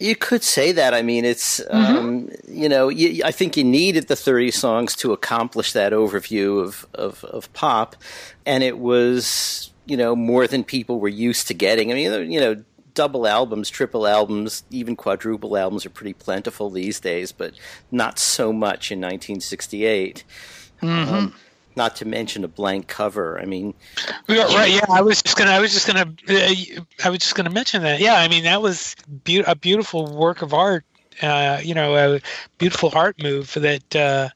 [0.00, 0.94] You could say that.
[0.94, 1.96] I mean, it's mm-hmm.
[1.96, 6.62] um, you know, you, I think you needed the thirty songs to accomplish that overview
[6.62, 7.96] of, of, of pop,
[8.46, 11.90] and it was you know more than people were used to getting.
[11.90, 12.62] I mean, you know,
[12.94, 17.54] double albums, triple albums, even quadruple albums are pretty plentiful these days, but
[17.90, 20.24] not so much in 1968.
[20.82, 21.14] Mm-hmm.
[21.14, 21.34] Um,
[21.78, 23.40] not to mention a blank cover.
[23.40, 23.72] I mean,
[24.28, 24.70] yeah, right?
[24.70, 27.82] Yeah, I was just gonna, I was just gonna, uh, I was just gonna mention
[27.84, 28.00] that.
[28.00, 30.84] Yeah, I mean, that was be- a beautiful work of art.
[31.22, 32.20] Uh, you know, a
[32.58, 34.28] beautiful art move that uh,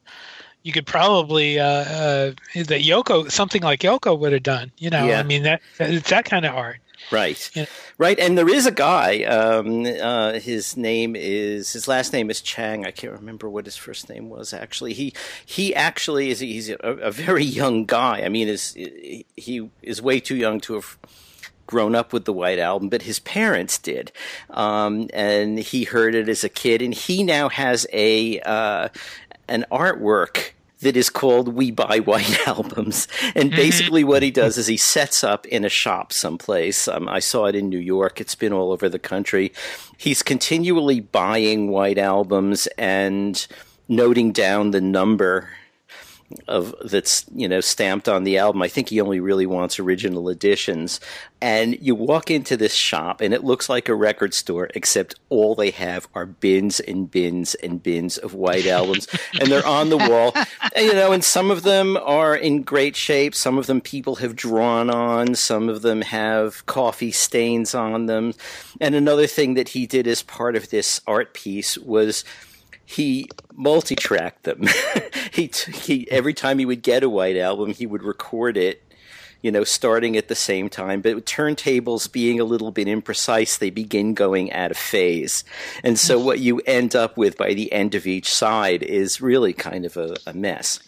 [0.63, 4.71] you could probably uh, uh, that Yoko, something like Yoko would have done.
[4.77, 5.19] You know, yeah.
[5.19, 6.79] I mean, that it's that kind of art.
[7.11, 9.23] Right, right, and there is a guy.
[9.23, 12.85] Um, uh, his name is his last name is Chang.
[12.85, 14.53] I can't remember what his first name was.
[14.53, 15.13] Actually, he
[15.45, 18.21] he actually is he's a, a very young guy.
[18.23, 20.97] I mean, is he is way too young to have
[21.67, 24.11] grown up with the White Album, but his parents did,
[24.49, 28.89] um, and he heard it as a kid, and he now has a uh,
[29.47, 30.52] an artwork
[30.83, 33.07] that is called We Buy White Albums.
[33.35, 33.55] And mm-hmm.
[33.55, 36.87] basically, what he does is he sets up in a shop someplace.
[36.87, 39.51] Um, I saw it in New York, it's been all over the country.
[39.97, 43.45] He's continually buying white albums and
[43.87, 45.49] noting down the number
[46.47, 48.61] of that's you know stamped on the album.
[48.61, 50.99] I think he only really wants original editions.
[51.41, 55.55] And you walk into this shop and it looks like a record store, except all
[55.55, 59.07] they have are bins and bins and bins of white albums,
[59.41, 60.31] and they're on the wall.
[60.73, 63.35] And, you know, and some of them are in great shape.
[63.35, 65.35] Some of them people have drawn on.
[65.35, 68.33] Some of them have coffee stains on them.
[68.79, 72.23] And another thing that he did as part of this art piece was
[72.85, 74.67] he multi-tracked them.
[75.31, 78.83] he, he every time he would get a white album, he would record it,
[79.41, 81.01] you know, starting at the same time.
[81.01, 85.43] But turntables being a little bit imprecise, they begin going out of phase,
[85.83, 89.53] and so what you end up with by the end of each side is really
[89.53, 90.79] kind of a, a mess.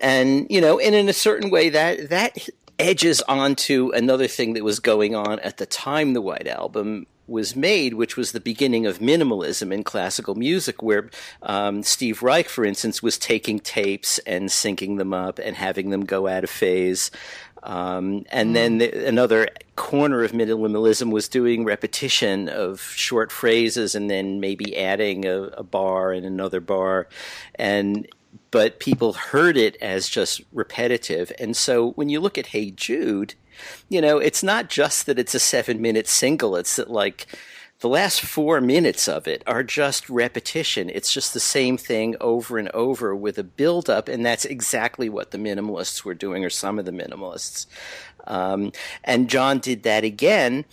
[0.00, 2.38] And you know, and in a certain way, that that
[2.78, 7.54] edges onto another thing that was going on at the time the White Album was
[7.54, 11.10] made, which was the beginning of minimalism in classical music, where
[11.42, 16.04] um, Steve Reich, for instance, was taking tapes and syncing them up and having them
[16.04, 17.10] go out of phase.
[17.62, 18.54] Um, and mm.
[18.54, 24.76] then the, another corner of minimalism was doing repetition of short phrases and then maybe
[24.76, 27.08] adding a, a bar and another bar.
[27.56, 28.08] And
[28.50, 31.32] but people heard it as just repetitive.
[31.38, 33.34] And so when you look at Hey Jude,
[33.88, 37.26] you know, it's not just that it's a seven minute single, it's that like
[37.80, 40.90] the last four minutes of it are just repetition.
[40.90, 45.08] It's just the same thing over and over with a build up, and that's exactly
[45.08, 47.66] what the minimalists were doing, or some of the minimalists.
[48.26, 48.72] Um,
[49.04, 50.64] and John did that again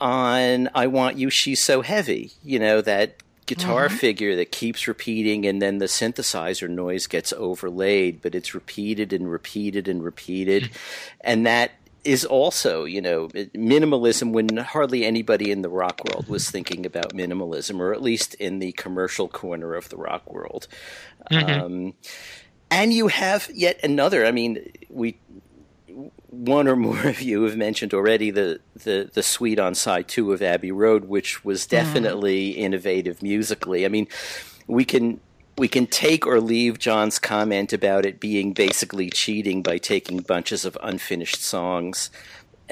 [0.00, 3.16] on I Want You, She's So Heavy, you know, that
[3.54, 3.96] guitar mm-hmm.
[3.96, 9.30] figure that keeps repeating and then the synthesizer noise gets overlaid but it's repeated and
[9.30, 10.70] repeated and repeated
[11.22, 11.72] and that
[12.04, 17.14] is also, you know, minimalism when hardly anybody in the rock world was thinking about
[17.14, 20.66] minimalism, or at least in the commercial corner of the rock world.
[21.30, 21.64] Mm-hmm.
[21.64, 21.94] Um,
[22.70, 24.24] and you have yet another.
[24.24, 25.16] I mean, we
[26.28, 30.32] one or more of you have mentioned already the the the suite on side two
[30.32, 31.76] of Abbey Road, which was mm-hmm.
[31.76, 32.56] definitely mm.
[32.58, 33.84] innovative musically.
[33.84, 34.08] I mean,
[34.66, 35.20] we can
[35.58, 40.64] we can take or leave John's comment about it being basically cheating by taking bunches
[40.64, 42.10] of unfinished songs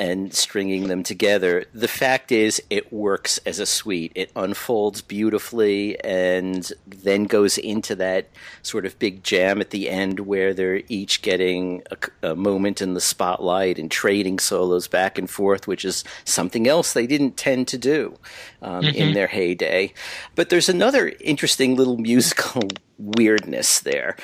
[0.00, 1.66] and stringing them together.
[1.74, 4.12] The fact is, it works as a suite.
[4.14, 8.30] It unfolds beautifully and then goes into that
[8.62, 12.94] sort of big jam at the end where they're each getting a, a moment in
[12.94, 17.68] the spotlight and trading solos back and forth, which is something else they didn't tend
[17.68, 18.16] to do
[18.62, 18.96] um, mm-hmm.
[18.96, 19.92] in their heyday.
[20.34, 24.16] But there's another interesting little musical weirdness there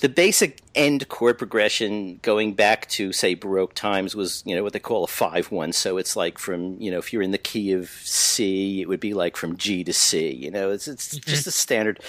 [0.00, 4.72] the basic end chord progression going back to say baroque times was you know what
[4.72, 7.72] they call a 5-1 so it's like from you know if you're in the key
[7.72, 11.30] of c it would be like from g to c you know it's, it's mm-hmm.
[11.30, 12.00] just a standard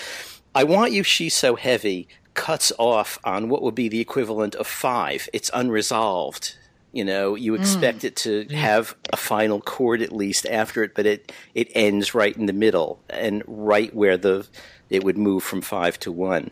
[0.54, 4.68] i want you she's so heavy cuts off on what would be the equivalent of
[4.68, 6.58] 5 it's unresolved
[6.92, 7.60] you know you mm.
[7.60, 8.06] expect mm.
[8.06, 12.38] it to have a final chord at least after it but it it ends right
[12.38, 14.48] in the middle and right where the
[14.90, 16.52] it would move from 5 to 1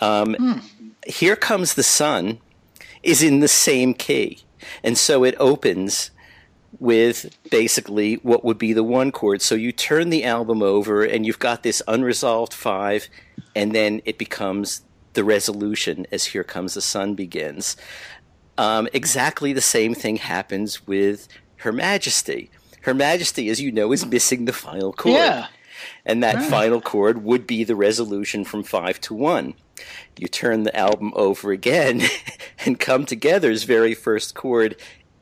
[0.00, 0.62] um, mm.
[1.06, 2.38] Here Comes the Sun
[3.02, 4.40] is in the same key.
[4.82, 6.10] And so it opens
[6.78, 9.42] with basically what would be the one chord.
[9.42, 13.08] So you turn the album over and you've got this unresolved five,
[13.56, 14.82] and then it becomes
[15.14, 17.76] the resolution as Here Comes the Sun begins.
[18.56, 22.50] Um, exactly the same thing happens with Her Majesty.
[22.82, 25.16] Her Majesty, as you know, is missing the final chord.
[25.16, 25.46] Yeah.
[26.04, 26.50] And that right.
[26.50, 29.54] final chord would be the resolution from five to one
[30.18, 32.02] you turn the album over again
[32.64, 34.76] and come together's very first chord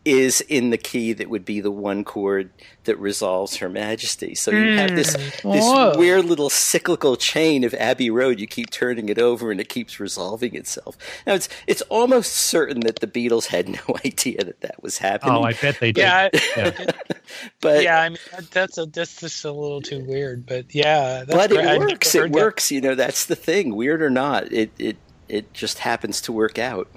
[0.08, 2.50] is in the key that would be the one chord
[2.84, 4.34] that resolves Her Majesty.
[4.34, 5.50] So you have this hmm.
[5.50, 8.40] this weird little cyclical chain of Abbey Road.
[8.40, 10.96] You keep turning it over, and it keeps resolving itself.
[11.26, 15.34] Now it's it's almost certain that the Beatles had no idea that that was happening.
[15.34, 16.00] Oh, I bet they did.
[16.00, 16.90] Yeah, yeah.
[17.60, 18.18] but yeah, I mean
[18.50, 20.46] that's a that's just a little too weird.
[20.46, 21.66] But yeah, but great.
[21.66, 22.14] it works.
[22.14, 22.70] It works.
[22.70, 22.74] That.
[22.74, 23.76] You know, that's the thing.
[23.76, 24.96] Weird or not, it it
[25.28, 26.88] it just happens to work out.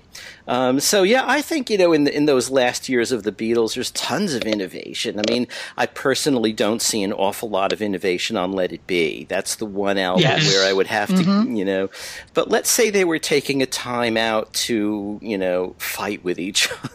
[0.48, 3.32] Um, so yeah, I think you know in the, in those last years of the
[3.32, 5.20] Beatles, there's tons of innovation.
[5.20, 5.48] I mean,
[5.78, 9.26] I personally don't see an awful lot of innovation on Let It Be.
[9.26, 10.48] That's the one album yes.
[10.48, 11.54] where I would have mm-hmm.
[11.54, 11.90] to, you know.
[12.34, 16.70] But let's say they were taking a time out to, you know, fight with each
[16.84, 16.94] other,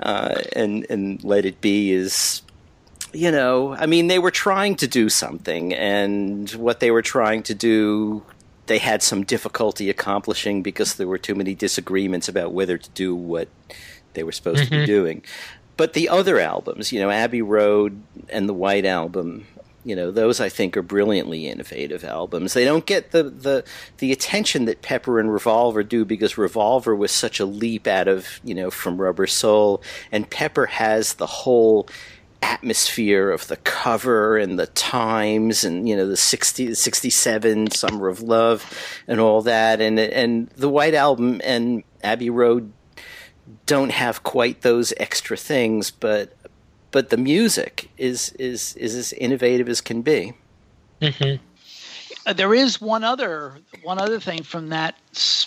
[0.00, 2.42] uh, and and Let It Be is
[3.12, 7.42] you know, I mean, they were trying to do something, and what they were trying
[7.44, 8.22] to do
[8.70, 13.16] they had some difficulty accomplishing because there were too many disagreements about whether to do
[13.16, 13.48] what
[14.12, 14.66] they were supposed mm-hmm.
[14.66, 14.86] to be mm-hmm.
[14.86, 15.22] doing.
[15.76, 19.48] But the other albums, you know, Abbey Road and the White Album,
[19.84, 22.52] you know, those I think are brilliantly innovative albums.
[22.54, 23.64] They don't get the, the
[23.98, 28.38] the attention that Pepper and Revolver do because Revolver was such a leap out of
[28.44, 31.88] you know from Rubber Soul, and Pepper has the whole
[32.42, 38.22] atmosphere of the cover and the times and you know the 60 67 summer of
[38.22, 38.74] love
[39.06, 42.72] and all that and and the white album and abbey road
[43.66, 46.34] don't have quite those extra things but
[46.90, 50.32] but the music is is is as innovative as can be
[51.00, 51.42] Mm-hmm.
[52.26, 54.94] Uh, there is one other one other thing from that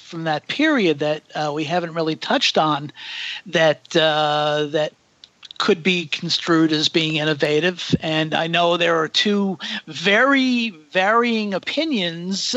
[0.01, 2.91] from that period that uh, we haven't really touched on
[3.45, 4.93] that uh, that
[5.63, 12.55] could be construed as being innovative and i know there are two very varying opinions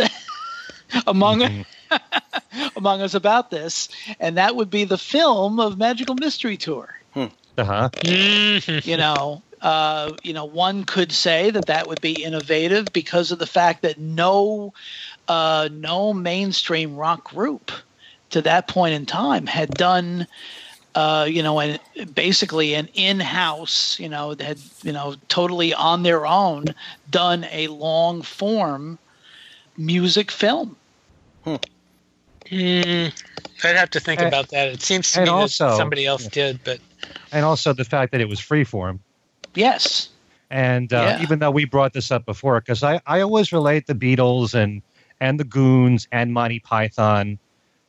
[1.07, 1.49] among
[2.77, 3.88] among us about this
[4.19, 6.95] and that would be the film of magical mystery tour
[7.59, 7.90] Uh-huh.
[8.03, 8.83] Mhm.
[8.85, 13.38] you know uh, you know one could say that that would be innovative because of
[13.38, 14.73] the fact that no
[15.29, 17.71] uh, no mainstream rock group
[18.31, 20.27] to that point in time had done
[20.97, 21.79] uh, you know and
[22.15, 26.65] basically an in-house you know had you know totally on their own
[27.11, 28.99] done a long form
[29.77, 30.75] music film
[32.51, 33.13] Mm,
[33.65, 34.69] I'd have to think And- about that.
[34.69, 36.79] It seems to me also- that somebody else did, but
[37.33, 39.01] And also the fact that it was freeform.
[39.55, 40.09] yes
[40.51, 41.23] And uh, Yeah.
[41.23, 44.81] even though we brought this up before, because I, I always relate the Beatles and
[45.19, 47.39] and the Goons and Monty Python,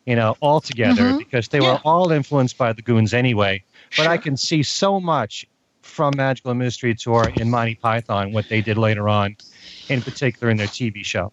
[0.08, 1.18] you know, all together Mhm.
[1.20, 1.74] because they Yeah.
[1.74, 3.62] were all influenced by the Goons anyway.
[3.98, 5.46] But I can see so much
[5.82, 9.36] from Magical Mystery Tour in Monty Python what they did later on,
[9.90, 11.32] in particular in their TV show.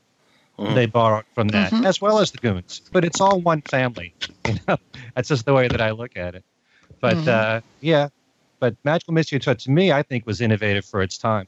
[0.59, 0.75] Mhm.
[0.75, 1.87] They borrowed from that, Mhm.
[1.87, 2.83] as well as the Goons.
[2.93, 4.13] But it's all one family.
[4.47, 4.77] You know,
[5.15, 6.45] that's just the way that I look at it.
[7.01, 7.29] But Mhm.
[7.29, 8.09] uh, yeah,
[8.61, 11.47] but Magical Mystery Tour to me, I think, was innovative for its time.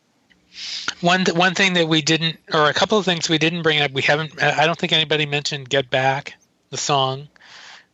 [1.03, 3.81] one th- one thing that we didn't, or a couple of things we didn't bring
[3.83, 4.43] up, we haven't.
[4.43, 6.35] I don't think anybody mentioned "Get Back,"
[6.71, 7.29] the song,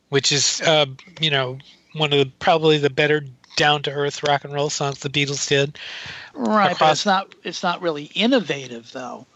[0.09, 0.87] which is, uh,
[1.21, 1.59] you know,
[1.95, 3.25] one of the probably the better
[3.57, 5.79] down to earth rock and roll songs the Beatles did.
[6.35, 9.27] Right, but it's not it's not really innovative though,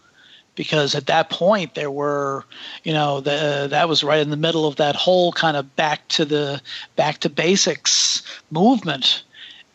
[0.55, 2.43] because at that point there were,
[2.83, 6.07] you know, the that was right in the middle of that whole kind of back
[6.09, 6.61] to the
[6.95, 9.23] back to basics movement,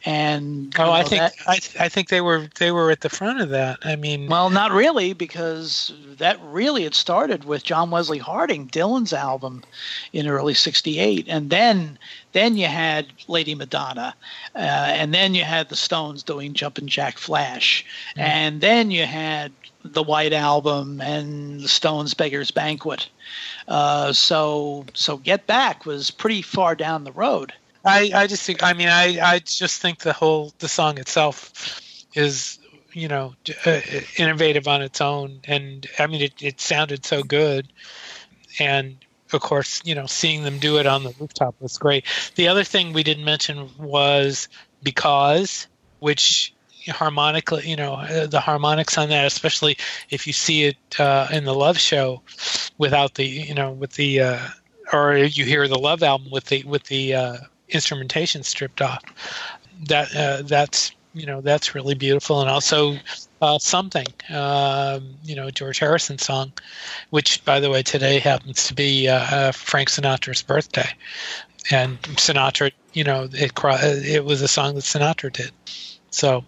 [0.05, 3.41] and Oh, I think that- I, I think they were they were at the front
[3.41, 3.79] of that.
[3.85, 9.12] I mean, well, not really, because that really it started with John Wesley Harding, Dylan's
[9.12, 9.62] album,
[10.12, 11.99] in early '68, and then
[12.33, 14.15] then you had Lady Madonna,
[14.55, 17.85] uh, and then you had the Stones doing Jumpin' Jack Flash,
[18.17, 19.53] and then you had
[19.85, 23.09] the White Album and the Stones Beggars Banquet.
[23.69, 27.53] Uh, so so Get Back was pretty far down the road.
[27.85, 31.53] I, I just think I mean I, I just think the whole the song itself
[32.14, 32.59] is
[32.92, 33.35] you know
[33.66, 33.81] uh,
[34.16, 37.73] innovative on its own and I mean it, it sounded so good
[38.59, 38.97] and
[39.33, 42.05] of course you know seeing them do it on the rooftop was great.
[42.37, 44.49] The other thing we didn't mention was
[44.83, 45.66] because
[46.01, 46.55] which
[46.88, 49.77] harmonically you know uh, the harmonics on that especially
[50.11, 52.21] if you see it uh, in the love show
[52.79, 54.49] without the you know with the uh,
[54.92, 57.37] or you hear the love album with the with the uh,
[57.73, 59.03] instrumentation stripped off.
[59.87, 62.41] That uh, that's you know that's really beautiful.
[62.41, 62.97] And also
[63.41, 66.53] uh, something um, you know george harrison song
[67.11, 70.89] which by the way today happens to be uh, uh, frank sinatra's birthday.
[71.71, 73.53] And sinatra you know it
[74.05, 75.53] it was a song that sinatra did.
[76.11, 76.45] So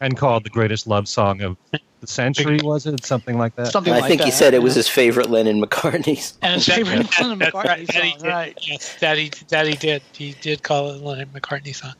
[0.00, 1.56] and called the greatest love song of
[2.00, 3.04] the century, was it?
[3.04, 3.68] Something like that.
[3.68, 4.24] Something I like think that.
[4.26, 6.38] he said it was his favorite Lennon McCartney's.
[6.42, 8.28] and his favorite that- Lennon McCartney right, that he song, did.
[8.28, 8.58] right?
[8.62, 10.02] Yes, that he that he did.
[10.12, 11.94] He did call it a Lennon McCartney song.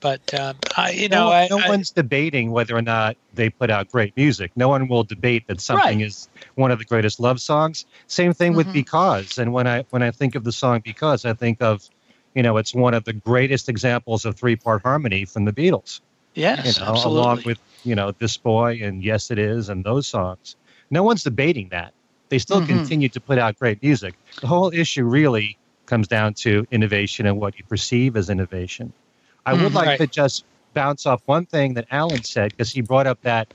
[0.00, 3.50] But um, I, you know, no, I, no I- one's debating whether or not they
[3.50, 4.50] put out great music.
[4.56, 6.06] No one will debate that something Right.
[6.06, 7.84] is one of the greatest love songs.
[8.06, 8.72] Same thing with Mhm.
[8.72, 9.36] Because.
[9.36, 11.86] And when I when I think of the song Because, I think of,
[12.34, 16.00] you know, it's one of the greatest examples of three part harmony from the Beatles.
[16.34, 17.20] Yes, You know, absolutely.
[17.22, 20.56] along with you know This Boy and Yes It Is and those songs.
[20.90, 21.92] No one's debating that.
[22.30, 22.68] They still Mhm.
[22.68, 24.14] continue to put out great music.
[24.42, 28.92] The whole issue really comes down to innovation and what you perceive as innovation.
[29.46, 29.74] I would Mhm.
[29.74, 29.98] like Right.
[29.98, 33.48] to just bounce off one thing that Alan said because he brought up that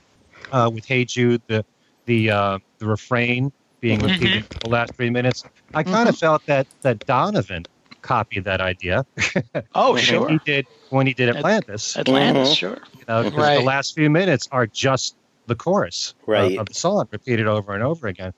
[0.52, 1.64] uh, with "Hey Jude," the
[2.06, 4.08] the uh, the refrain being Mhm.
[4.12, 5.44] repeated for the last three minutes.
[5.74, 7.66] I kind of felt that that Donovan
[8.06, 9.04] copied that idea.
[9.74, 10.28] oh, sure.
[10.28, 11.96] He did when he did At- Atlantis.
[11.96, 12.56] Atlantis, Mhm.
[12.56, 12.78] sure.
[12.94, 13.58] You know, 'cause Right.
[13.58, 16.58] the last few minutes are just the chorus of- Right.
[16.58, 18.32] of, the song repeated over and over again.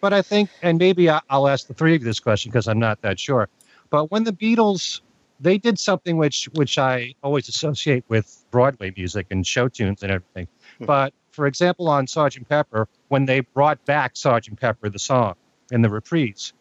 [0.00, 2.68] But I think, and maybe I, I'll ask the three of you this question because
[2.68, 3.48] I'm not that sure.
[3.90, 5.00] But when the Beatles,
[5.40, 10.12] they did something which which I always associate with Broadway music and show tunes and
[10.12, 10.48] everything.
[10.78, 10.84] Hmm.
[10.84, 15.34] But for example, on Sergeant Pepper, when they brought back Sergeant Pepper, the song
[15.72, 16.52] in the reprise,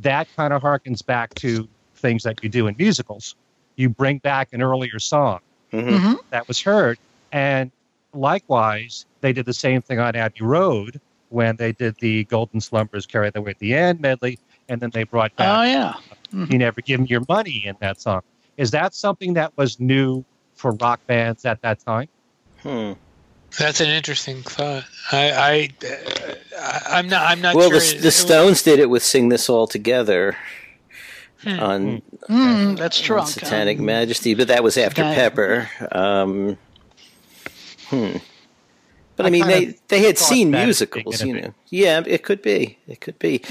[0.00, 1.68] that kind of harkens back to
[2.02, 3.34] things that you do in musicals.
[3.76, 5.40] You bring back an earlier song
[5.72, 6.18] Mhm.
[6.30, 6.98] that was heard.
[7.32, 7.70] And
[8.12, 11.00] likewise, they did the same thing on Abbey Road
[11.30, 14.38] when they did the Golden Slumbers Carry That Weight at the End medley,
[14.68, 15.94] and then they brought back Oh yeah.
[16.50, 18.20] You Never Give Me Your Money in that song.
[18.58, 20.24] Is that something that was new
[20.54, 22.08] for rock bands at that time?
[22.62, 22.92] Hmm.
[23.58, 24.84] That's an interesting thought.
[25.10, 25.86] I, I,
[26.58, 27.30] uh, I'm not.
[27.30, 27.80] I'm not Well, sure.
[27.80, 30.36] the, the Stones did it with "Sing This All Together".
[31.46, 33.18] On, Mm, that's true.
[33.20, 35.70] on Satanic Majesty, but that was after Satanic- Pepper.
[35.92, 36.58] Um,
[37.88, 38.16] hmm.
[39.16, 41.50] But I, I mean, they they had seen musicals, you innovative.
[41.50, 41.54] know.
[41.68, 42.78] Yeah, it could be.
[42.86, 43.42] It could be.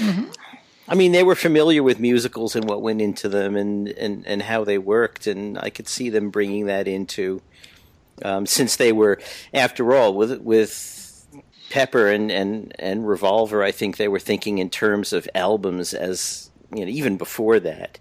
[0.88, 4.42] I mean, they were familiar with musicals and what went into them and, and, and
[4.42, 7.40] how they worked, and I could see them bringing that into,
[8.24, 9.20] um, since they were,
[9.54, 11.24] after all, with with
[11.70, 16.50] Pepper and, and, and Revolver, I think they were thinking in terms of albums as
[16.74, 17.98] you know even before that.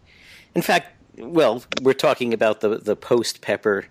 [0.55, 3.85] In fact, well, we're talking about the the post Pepper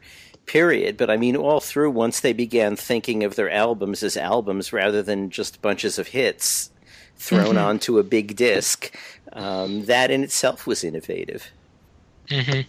[0.47, 4.73] period, but I mean all through once they began thinking of their albums as albums
[4.73, 6.71] rather than just bunches of hits
[7.17, 8.97] thrown onto a big disc,
[9.35, 11.51] um, that in itself was innovative.
[12.29, 12.65] Mhm.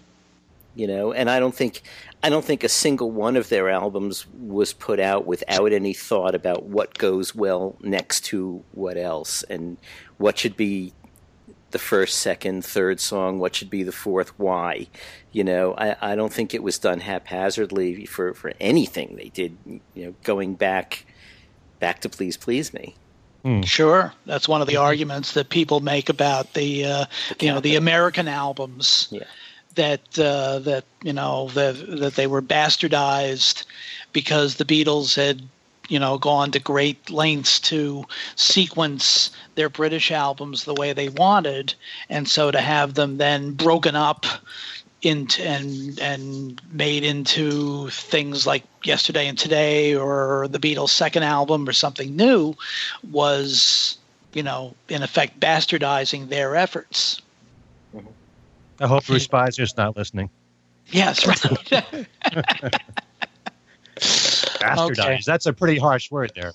[0.75, 1.81] You know, and I don't think
[2.23, 6.35] I don't think a single one of their albums was put out without any thought
[6.35, 9.77] about what goes well next to what else and
[10.17, 10.93] what should be
[11.71, 14.87] the first, second, third song, what should be the fourth, why.
[15.31, 19.57] You know, I, I don't think it was done haphazardly for, for anything they did,
[19.65, 21.05] you know, going back
[21.79, 22.95] back to Please Please Me.
[23.63, 27.05] Sure, that's one of the arguments that people make about the, uh,
[27.39, 29.07] you know, the American albums.
[29.09, 29.23] Yeah.
[29.75, 33.65] That uh, that you know that that they were bastardized
[34.11, 35.43] because the Beatles had
[35.91, 41.73] you know gone to great lengths to sequence their British albums the way they wanted,
[42.09, 44.25] and so to have them then broken up
[45.01, 51.67] into and and made into things like yesterday and today or the Beatles second album
[51.67, 52.55] or something new
[53.11, 53.97] was
[54.33, 57.21] you know in effect bastardizing their efforts.
[58.79, 60.29] I hope Bruce Spizer's not listening.
[60.87, 62.07] yes right
[64.61, 65.25] Bastardized.
[65.25, 66.53] That's a pretty harsh word there.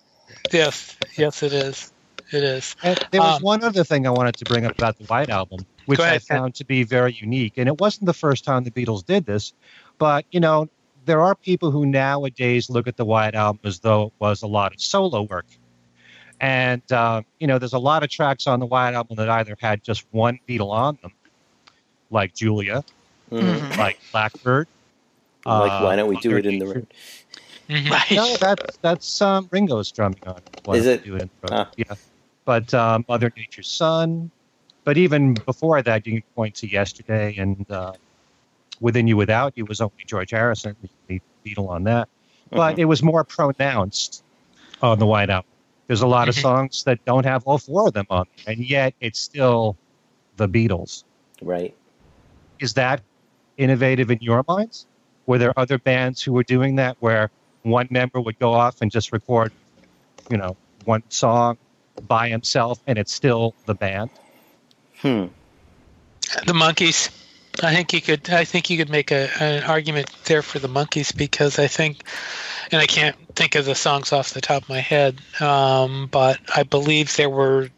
[0.53, 1.93] Yes, yes, it is.
[2.33, 2.75] It is.
[2.83, 5.29] And there was Um, one other thing I wanted to bring up about the White
[5.31, 6.37] Album, which Go I ahead, Ted.
[6.39, 7.55] found to be very unique.
[7.57, 9.53] And it wasn't the first time the Beatles did this,
[9.99, 10.69] but you know,
[11.05, 14.49] there are people who nowadays look at the White Album as though it was a
[14.49, 15.47] lot of solo work.
[16.41, 19.57] And uh, you know, there's a lot of tracks on the White Album that either
[19.61, 21.13] had just one Beatle on them,
[22.11, 22.85] like Julia,
[23.31, 23.77] Mhm.
[23.79, 24.67] like Blackbird.
[25.47, 26.87] Like, uh, why don't we do it in the Nature.
[27.69, 27.79] Road?
[27.79, 27.91] Mhm.
[27.91, 30.77] right No, that's that's um, Ringo's drumming on it.
[30.77, 31.03] Is don't it?
[31.05, 31.71] we do in the Ah.
[31.77, 31.95] Yeah,
[32.45, 34.31] but um, Mother Nature's Son.
[34.85, 37.95] But even before that, you can point to Yesterday and uh,
[38.81, 40.77] Within You, Without You was only George Harrison,
[41.09, 42.09] the Beatle on that.
[42.53, 44.23] But it was more pronounced
[44.81, 45.51] on the White Album.
[45.89, 46.43] There's a lot of Mhm.
[46.43, 49.77] songs that don't have all four of them on, and yet it's still
[50.37, 51.03] the Beatles.
[51.43, 51.75] Right.
[52.61, 53.03] Is that
[53.57, 54.87] innovative in your minds?
[55.27, 57.31] Were there other bands who were doing that where
[57.67, 59.53] one member would go off and just record,
[60.31, 61.59] you know, one song
[62.07, 64.11] by himself and it's still the band?
[64.99, 65.27] Hmm.
[66.47, 67.11] The Monkees.
[67.63, 68.29] I think you could.
[68.29, 72.03] I think you could make a, an argument there for the Monkees because I think,
[72.71, 76.39] and I can't think of the songs off the top of my head, um, but
[76.55, 77.71] I believe there were,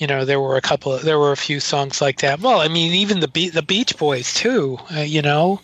[0.00, 0.94] you know, there were a couple.
[0.94, 2.40] Of, there were a few songs like that.
[2.40, 4.78] Well, I mean, even the Be- the Beach Boys too.
[4.90, 5.60] Uh, you know,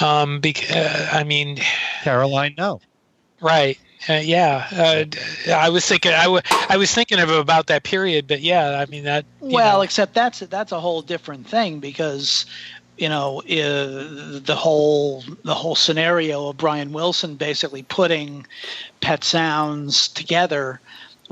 [0.00, 1.58] um, bec- uh, I mean,
[2.02, 2.82] Caroline, no.
[3.40, 3.78] Right.
[4.08, 4.68] Uh, yeah.
[4.70, 5.18] Uh, d-
[5.50, 6.12] I was thinking.
[6.12, 8.78] I, w- I was thinking of about that period, but yeah.
[8.78, 9.24] I mean that.
[9.40, 9.82] you well know.
[9.82, 12.44] except that's that's a whole different thing because
[12.98, 18.46] you know uh, the whole the whole scenario of Brian Wilson basically putting
[19.00, 20.78] Pet Sounds together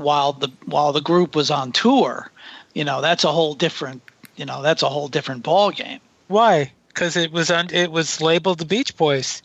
[0.01, 2.29] while the while the group was on tour
[2.73, 4.01] you know that's a whole different
[4.35, 5.99] you know that's a whole different ball game
[6.31, 6.71] why?
[6.87, 7.67] Because it was on.
[7.73, 9.43] It was labeled the Beach Boys.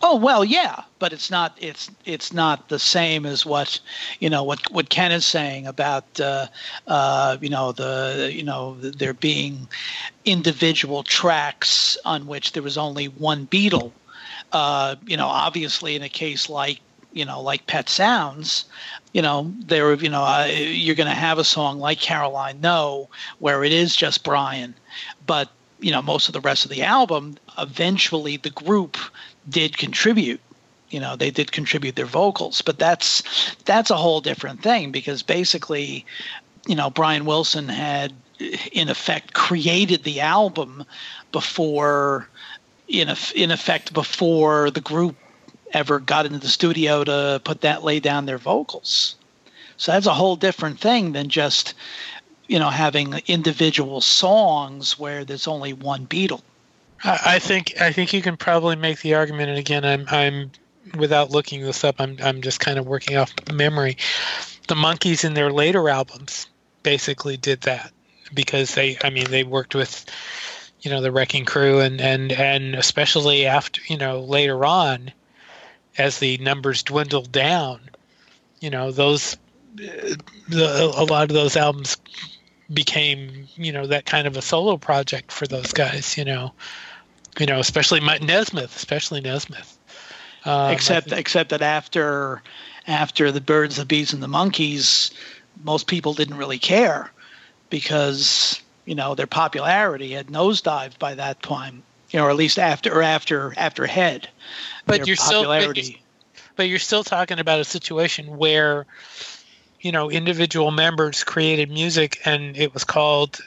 [0.00, 3.80] Oh well, yeah, but it's not it's it's not the same as what
[4.20, 6.46] you know what what Ken is saying about uh,
[6.86, 9.66] uh, you know the you know the, there being
[10.24, 13.90] individual tracks on which there was only one Beatle.
[14.52, 16.80] Uh, you know, obviously in a case like
[17.12, 18.64] you know like Pet Sounds,
[19.18, 23.08] you know there you know uh, you're going to have a song like Caroline No
[23.40, 24.76] where it is just Brian,
[25.26, 25.50] but
[25.80, 28.96] you know most of the rest of the album eventually the group
[29.48, 30.40] did contribute.
[30.90, 32.62] You know they did contribute their vocals.
[32.62, 36.06] But that's that's a whole different thing because basically
[36.68, 38.12] you know brian wilson had
[38.70, 40.84] in effect created the album
[41.32, 42.28] before
[42.86, 45.16] in, in effect before the group
[45.72, 49.16] ever got into the studio to put that lay down their vocals
[49.76, 51.74] so that's a whole different thing than just
[52.46, 56.42] you know having individual songs where there's only one beatle
[57.04, 60.50] I think I think you can probably make the argument, and again, I'm I'm
[60.96, 63.96] without looking this up, I'm I'm just kind of working off memory.
[64.66, 66.48] The Monkees in their later albums
[66.82, 67.92] basically did that
[68.34, 70.04] because they, I mean, they worked with,
[70.80, 75.12] you know, the Wrecking Crew and and and especially after, you know, later on,
[75.98, 77.80] as the numbers dwindled down,
[78.60, 79.36] you know, those
[79.74, 81.96] the, a lot of those albums
[82.72, 86.52] became, you know, that kind of a solo project for those guys, you know,
[87.38, 89.78] you know, especially Nesmith, especially Nesmith.
[90.44, 92.42] Um, except except that after
[92.86, 95.10] after the birds, the bees, and the Monkees,
[95.62, 97.10] most people didn't really care
[97.70, 101.82] because you know their popularity had nosedived by that time.
[102.10, 104.28] You know, or at least after or after after Head.
[104.86, 105.82] But you're popularity.
[105.82, 105.94] still
[106.34, 108.86] but, but you're still talking about a situation where
[109.80, 113.40] you know individual members created music and it was called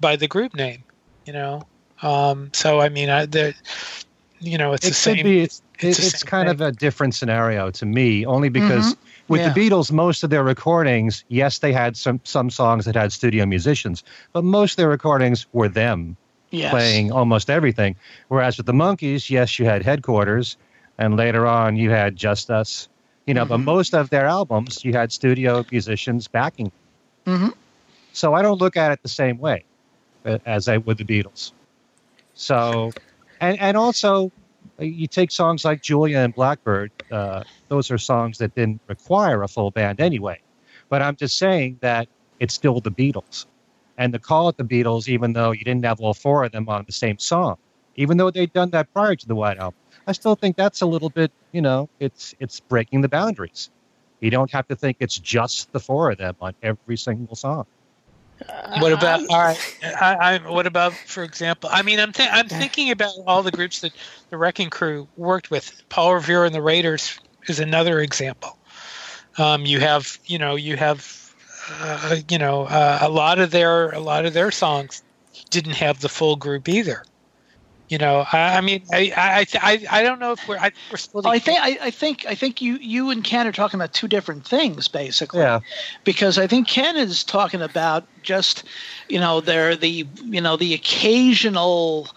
[0.00, 0.84] by the group name.
[1.26, 1.62] You know,
[2.02, 3.54] um, so I mean, I, the,
[4.38, 5.24] you know, it's it the same.
[5.24, 6.54] Be, it's, it's, it's kind thing.
[6.54, 9.32] of a different scenario to me, only because mm-hmm.
[9.32, 9.52] with yeah.
[9.52, 13.46] the Beatles, most of their recordings, yes, they had some some songs that had studio
[13.46, 16.16] musicians, but most of their recordings were them
[16.50, 16.70] yes.
[16.70, 17.96] playing almost everything.
[18.28, 20.56] Whereas with the Monkees, yes, you had headquarters,
[20.98, 22.88] and later on you had Justus.
[23.26, 23.50] You know, mm-hmm.
[23.50, 26.70] but most of their albums, you had studio musicians backing.
[27.26, 27.48] Mm-hmm.
[28.12, 29.64] So I don't look at it the same way
[30.24, 31.52] uh, as I would the Beatles.
[32.34, 32.92] So,
[33.40, 34.30] and and also
[34.78, 39.48] you take songs like Julia and Blackbird, uh, those are songs that didn't require a
[39.48, 40.40] full band anyway.
[40.88, 42.08] But I'm just saying that
[42.40, 43.46] it's still the Beatles.
[43.96, 46.68] And to call it the Beatles, even though you didn't have all four of them
[46.68, 47.56] on the same song,
[47.96, 50.86] even though they'd done that prior to the White Album, I still think that's a
[50.86, 53.70] little bit, you know, it's it's breaking the boundaries.
[54.20, 57.66] You don't have to think it's just the four of them on every single song.
[58.80, 59.76] What about all right?
[60.00, 61.70] I, I, what about, for example?
[61.72, 63.92] I mean, I'm th- I'm thinking about all the groups that
[64.30, 65.82] the Wrecking Crew worked with.
[65.88, 67.18] Paul Revere and the Raiders
[67.48, 68.58] is another example.
[69.38, 71.23] Um, you have, you know, you have,
[71.70, 75.02] uh, you know, uh, a lot of their a lot of their songs
[75.50, 77.04] didn't have the full group either.
[77.88, 80.96] You know, I, I mean, I, I, I, I don't know if we're I, we're
[80.96, 81.30] splitting.
[81.30, 84.08] I think I, I think I think you you and Ken are talking about two
[84.08, 85.40] different things basically.
[85.40, 85.60] Yeah.
[86.02, 88.64] Because I think Ken is talking about just,
[89.08, 92.08] you know, there the you know the occasional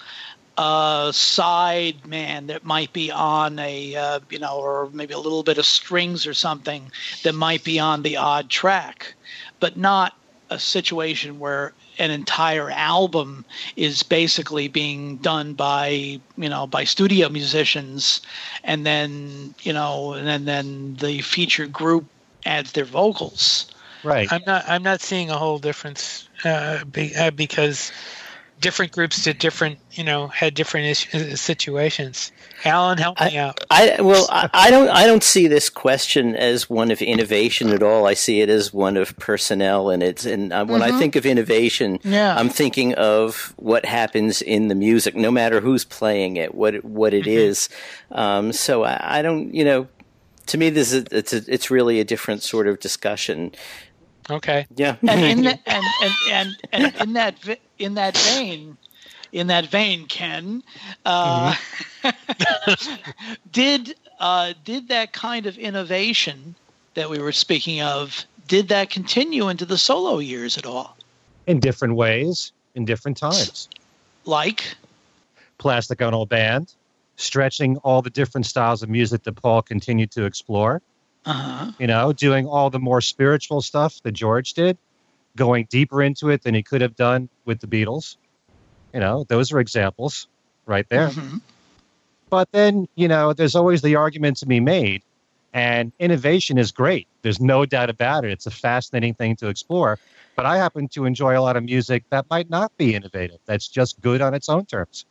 [0.57, 5.43] uh, side man that might be on a uh, you know or maybe a little
[5.43, 6.91] bit of strings or something
[7.23, 9.13] that might be on the odd track,
[9.59, 10.13] but not
[10.49, 13.43] a situation where an entire album
[13.75, 18.21] is basically being done by you know by studio musicians
[18.63, 22.05] and then you know and then, then the featured group
[22.45, 23.71] adds their vocals.
[24.03, 24.31] Right.
[24.31, 27.91] I'm not i'm not seeing a whole difference uh, be, uh, because
[28.59, 32.31] different groups did different, you know, had different uh, situations.
[32.65, 33.63] Alan, help me I, out.
[33.69, 37.83] I well, I, I, don't, I don't see this question as one of innovation at
[37.83, 38.07] all.
[38.07, 40.95] I see it as one of personnel, and it's and uh, when mm-hmm.
[40.95, 42.35] I think of innovation, yeah.
[42.35, 47.13] I'm thinking of what happens in the music, no matter who's playing it, what what
[47.13, 47.37] it mm-hmm.
[47.37, 47.69] is.
[48.11, 49.87] Um, so I, I don't, you know,
[50.47, 53.51] to me, this is it's a, it's really a different sort of discussion.
[54.29, 54.67] Okay.
[54.75, 54.95] Yeah.
[55.07, 58.77] and in the, and, and, and, and in that in that vein,
[59.31, 60.63] in that vein, Ken,
[61.05, 61.53] uh,
[62.03, 63.33] mm-hmm.
[63.51, 66.55] did uh, did that kind of innovation
[66.95, 70.97] that we were speaking of did that continue into the solo years at all?
[71.45, 73.69] In different ways, in different times.
[74.25, 74.75] Like
[75.57, 76.73] Plastic Ono Band,
[77.15, 80.81] stretching all the different styles of music that Paul continued to explore.
[81.27, 81.71] Uh-huh.
[81.77, 84.77] You know, doing all the more spiritual stuff that George did,
[85.35, 88.15] going deeper into it than he could have done with the Beatles.
[88.93, 90.27] You know, those are examples
[90.65, 91.09] right there.
[91.09, 91.37] Mm-hmm.
[92.29, 95.01] But then, you know, there's always the argument to be made,
[95.53, 97.07] and innovation is great.
[97.21, 98.31] There's no doubt about it.
[98.31, 99.99] It's a fascinating thing to explore.
[100.35, 103.67] But I happen to enjoy a lot of music that might not be innovative, that's
[103.67, 105.05] just good on its own terms.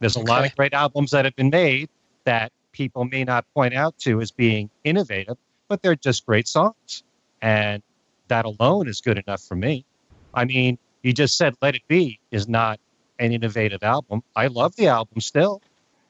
[0.00, 0.28] There's a okay.
[0.28, 1.88] lot of great albums that have been made
[2.24, 5.36] that people may not point out to as being innovative,
[5.68, 7.02] but they're just great songs.
[7.40, 7.82] And
[8.28, 9.84] that alone is good enough for me.
[10.34, 12.80] I mean, you just said Let It Be is not
[13.18, 14.22] an innovative album.
[14.34, 15.60] I love the album still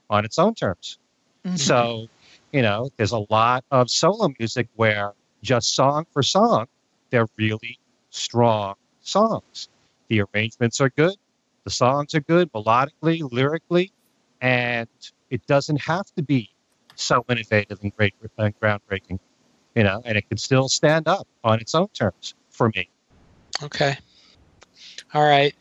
[0.08, 0.98] on its own terms.
[1.44, 1.56] Mm-hmm.
[1.56, 2.08] So,
[2.52, 6.66] You know, there's a lot of solo music where just song for song,
[7.10, 7.78] they're really
[8.10, 9.68] strong songs.
[10.08, 11.16] The arrangements are good,
[11.64, 13.90] the songs are good melodically, lyrically,
[14.42, 14.88] and
[15.32, 16.50] it doesn't have to be
[16.94, 19.18] so innovative and great and groundbreaking,
[19.74, 22.90] you know, and it can still stand up on its own terms for me.
[23.62, 23.96] Okay.
[25.14, 25.54] All right.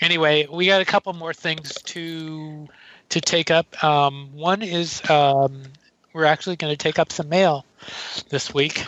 [0.00, 2.68] Anyway, we got a couple more things to
[3.08, 3.82] to take up.
[3.82, 5.64] Um, one is um,
[6.12, 7.66] we're actually going to take up some mail
[8.28, 8.84] this week,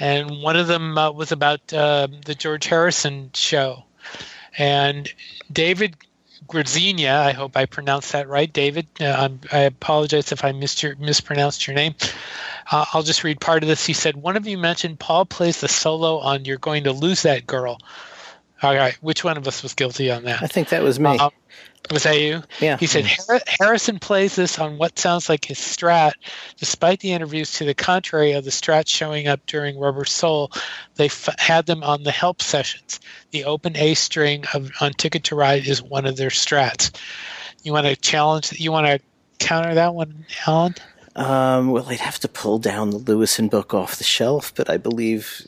[0.00, 3.84] and one of them uh, was about uh, the George Harrison show,
[4.58, 5.08] and
[5.52, 5.96] David
[6.46, 8.86] Grazina, I hope I pronounced that right, David.
[9.00, 11.94] Uh, I apologize if I your, mispronounced your name.
[12.70, 13.84] Uh, I'll just read part of this.
[13.84, 17.22] He said, One of you mentioned Paul plays the solo on You're Going to Lose
[17.22, 17.78] That Girl.
[18.62, 20.42] All right, which one of us was guilty on that?
[20.42, 21.18] I think that was me.
[21.18, 21.30] Um,
[21.90, 22.42] was that you?
[22.60, 22.76] Yeah.
[22.76, 23.06] He said
[23.46, 26.12] Harrison plays this on what sounds like his Strat,
[26.58, 30.52] despite the interviews to the contrary of the Strat showing up during Rubber Soul.
[30.94, 33.00] They f- had them on the help sessions.
[33.32, 36.96] The open A string of on Ticket to Ride is one of their Strats.
[37.64, 38.52] You want to challenge?
[38.52, 39.00] You want to
[39.44, 40.74] counter that one, Alan?
[41.16, 44.76] Um, well, I'd have to pull down the Lewisohn book off the shelf, but I
[44.76, 45.46] believe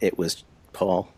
[0.00, 1.12] it was Paul.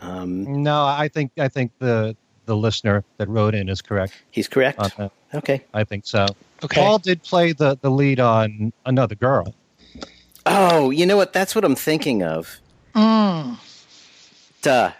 [0.00, 4.14] Um, no, I think I think the the listener that wrote in is correct.
[4.30, 4.80] He's correct.
[5.34, 6.26] Okay, I think so.
[6.64, 9.54] Okay, Paul did play the the lead on Another Girl.
[10.46, 11.32] Oh, you know what?
[11.32, 12.60] That's what I'm thinking of.
[12.94, 13.56] Mm.
[14.62, 14.92] Duh.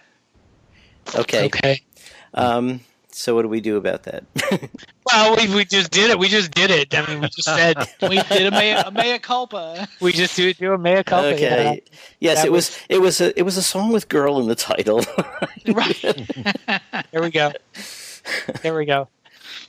[1.15, 1.45] Okay.
[1.45, 1.81] Okay.
[2.33, 2.81] Um,
[3.11, 4.23] so what do we do about that?
[5.11, 6.19] well, we, we just did it.
[6.19, 6.93] We just did it.
[6.93, 9.87] I mean, we just said we did a mea, a mea culpa.
[9.99, 11.33] We just do do a mea culpa.
[11.33, 11.81] Okay.
[11.85, 11.95] Yeah.
[12.19, 14.47] Yes, that it was, was, it was a it was a song with "girl" in
[14.47, 15.03] the title.
[15.67, 16.01] right.
[17.11, 17.51] there we go.
[18.61, 19.07] There we go.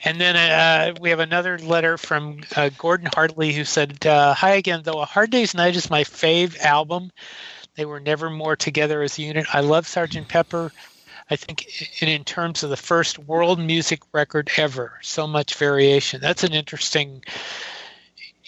[0.05, 4.55] And then uh, we have another letter from uh, Gordon Hartley who said, uh, "Hi
[4.55, 4.82] again.
[4.84, 7.12] Though a Hard Day's Night is my fave album,
[7.76, 9.47] they were never more together as a unit.
[9.53, 10.72] I love Sergeant Pepper."
[11.33, 16.20] I think in, terms of the first world music record ever, so much variation.
[16.20, 17.24] That's an interesting,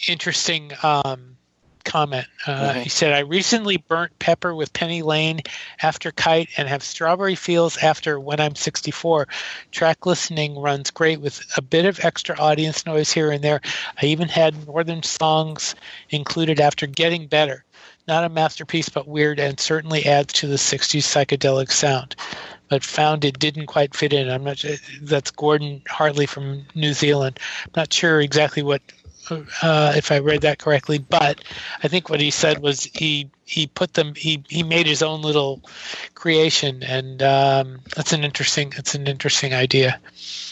[0.06, 1.38] interesting um,
[1.84, 2.26] comment.
[2.46, 2.80] Uh, mm-hmm.
[2.80, 5.40] He said, "I recently burnt pepper with Penny Lane
[5.80, 9.28] after Kite, and have Strawberry Fields after When I'm 64.
[9.72, 13.62] Track listening runs great with a bit of extra audience noise here and there.
[14.02, 15.74] I even had Northern songs
[16.10, 17.64] included after Getting Better."
[18.06, 22.14] Not a masterpiece, but weird, and certainly adds to the 60s psychedelic sound
[22.68, 24.30] but found it didn't quite fit in.
[24.30, 24.76] I'm not sure.
[25.02, 27.38] That's Gordon Hartley from New Zealand.
[27.66, 28.82] I'm not sure exactly what,
[29.62, 31.42] uh, if I read that correctly, but
[31.82, 35.22] I think what he said was he he put them he he made his own
[35.22, 35.62] little
[36.14, 40.00] creation, and um, that's an interesting it's an interesting idea.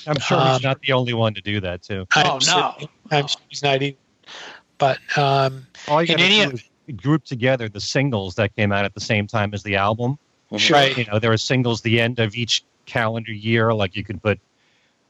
[0.06, 2.06] I'm sure um, he's not the only one to do that too.
[2.14, 3.96] I'm oh no, I'm sure he's not either.
[4.78, 6.64] But um, all you got to do is
[6.96, 10.18] group together the singles that came out at the same time as the album
[10.59, 10.76] Sure.
[10.76, 10.96] Right.
[10.96, 13.72] You know, there are singles the end of each calendar year.
[13.72, 14.38] Like you can put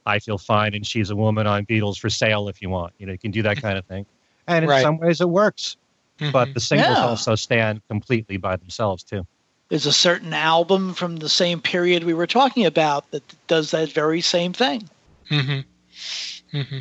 [0.06, 2.92] I Feel Fine and She's a Woman on Beatles for sale if you want.
[2.98, 4.06] You know, you can do that kind of thing.
[4.46, 4.82] And in right.
[4.82, 5.76] some ways it works.
[6.18, 6.32] Mm-hmm.
[6.32, 7.04] But the singles yeah.
[7.04, 9.26] also stand completely by themselves too.
[9.68, 13.90] There's a certain album from the same period we were talking about that does that
[13.92, 14.88] very same thing.
[15.30, 16.56] Mm-hmm.
[16.56, 16.78] Mm-hmm.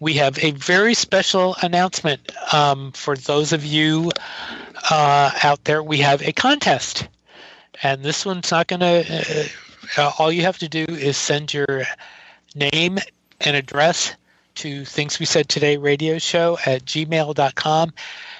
[0.00, 4.10] We have a very special announcement um, for those of you
[4.90, 5.80] uh, out there.
[5.80, 7.06] We have a contest
[7.82, 9.50] and this one's not going to,
[9.98, 11.84] uh, all you have to do is send your
[12.54, 12.98] name
[13.40, 14.14] and address
[14.56, 17.92] to Things We Said Today radio show at gmail.com.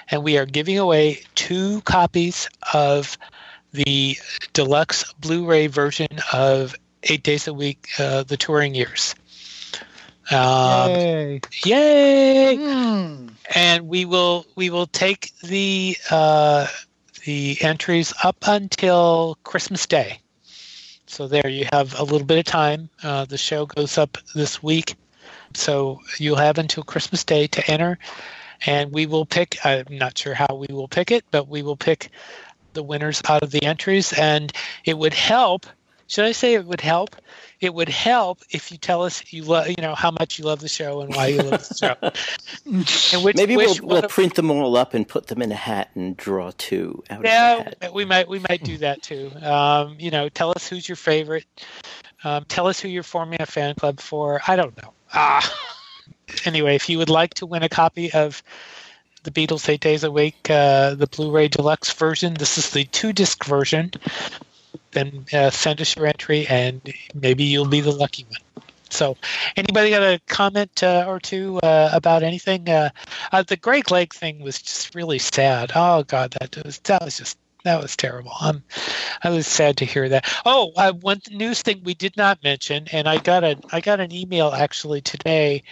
[0.09, 3.17] And we are giving away two copies of
[3.71, 4.17] the
[4.53, 9.15] deluxe Blu ray version of Eight Days a Week, uh, the touring years.
[10.31, 11.41] Um, yay!
[11.65, 12.57] Yay!
[12.57, 13.31] Mm.
[13.53, 16.67] And we will we will take the uh,
[17.25, 20.19] the entries up until Christmas Day.
[21.05, 22.89] So there you have a little bit of time.
[23.03, 24.95] Uh, the show goes up this week,
[25.53, 27.99] so you'll have until Christmas Day to enter,
[28.65, 29.57] and we will pick.
[29.63, 32.09] I'm not sure how we will pick it, but we will pick
[32.73, 34.51] the winners out of the entries, and
[34.85, 35.67] it would help.
[36.07, 37.15] Should I say it would help
[37.63, 40.59] it would help if you tell us you love, you know, how much you love
[40.59, 43.21] the show and why you love the show.
[43.23, 46.17] which, Maybe we'll, we'll print them all up and put them in a hat and
[46.17, 49.31] draw two out yeah, we might we might do that too.
[49.41, 51.45] Um, you know, tell us who's your favorite.
[52.25, 54.41] Um, tell us who you're forming a fan club for.
[54.45, 54.91] I don't know.
[55.13, 55.69] Ah.
[56.43, 58.43] Anyway, if you would like to win a copy of
[59.23, 62.33] the Beatles Eight Days a Week, uh, the Blu-ray Deluxe version.
[62.33, 63.91] This is the two-disc version
[64.93, 66.81] then uh, send us your entry, and
[67.13, 68.65] maybe you'll be the lucky one.
[68.89, 69.17] So,
[69.57, 72.69] anybody got a comment uh, or two uh, about anything?
[72.69, 72.91] Uh,
[73.31, 75.71] uh, the Greg Lake thing was just really sad.
[75.73, 78.33] Oh God, that was that was just that was terrible.
[78.39, 78.63] I'm
[79.23, 80.31] I was sad to hear that.
[80.45, 83.99] Oh, uh, one news thing we did not mention, and I got a I got
[83.99, 85.63] an email actually today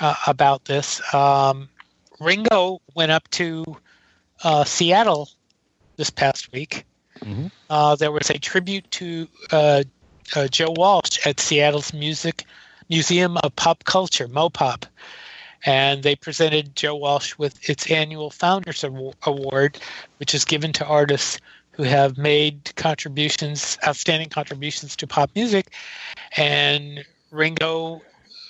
[0.00, 1.02] uh, about this.
[1.14, 1.68] Um,
[2.18, 3.64] Ringo went up to
[4.42, 5.28] uh, Seattle
[5.96, 6.84] this past week.
[7.24, 7.50] Mhm.
[7.70, 9.84] Uh, there was a tribute to uh,
[10.34, 12.44] uh, Joe Walsh at Seattle's Music
[12.88, 14.84] Museum of Pop Culture, MoPop,
[15.64, 19.78] and they presented Joe Walsh with its annual Founders Award,
[20.18, 21.38] which is given to artists
[21.72, 25.72] who have made contributions, outstanding contributions to pop music,
[26.36, 28.02] and Ringo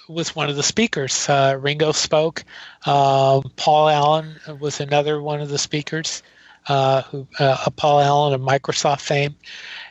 [0.08, 1.28] was one of the speakers.
[1.28, 2.44] Uh, Ringo spoke.
[2.86, 6.22] Uh, Paul Allen was another one of the speakers.
[6.66, 9.34] Uh, who uh, Paul Allen of Microsoft fame,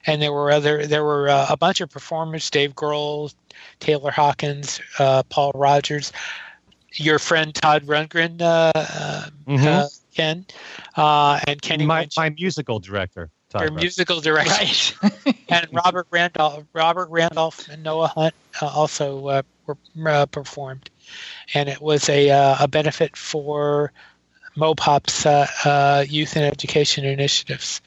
[0.06, 3.34] and there were other there were uh, a bunch of performers: Dave Grohl,
[3.80, 6.12] Taylor Hawkins, uh, Paul Rodgers,
[6.96, 9.66] your friend Todd Rundgren, uh, uh, Mhm.
[9.66, 10.46] uh, Ken,
[10.96, 13.32] uh, and Kenny my, Winch, my musical director.
[13.50, 13.82] Todd your Russ.
[13.82, 14.96] musical director, Right.
[15.50, 20.90] and Robert Randolph, Robert Randolph, and Noah Hunt uh, also uh, were uh, performed,
[21.54, 23.94] and it was a uh, a benefit for
[24.58, 27.82] MoPop's uh, uh, youth and education initiatives,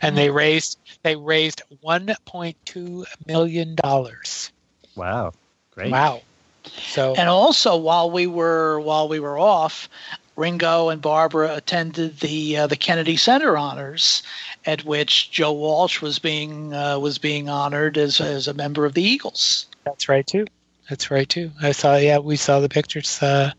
[0.00, 4.52] and they raised they raised 1.2 million dollars.
[4.94, 5.32] Wow.
[5.72, 5.90] Great.
[5.90, 6.22] Wow!
[6.64, 9.88] So And also, while we were while we were off,
[10.36, 14.22] Ringo and Barbara attended the uh, the Kennedy Center honors,
[14.64, 18.94] at which Joe Walsh was being uh, was being honored as as a member of
[18.94, 19.66] the Eagles.
[19.84, 20.46] That's right too.
[20.92, 21.50] That's right too.
[21.62, 21.96] I saw.
[21.96, 23.22] Yeah, we saw the pictures.
[23.22, 23.52] Uh,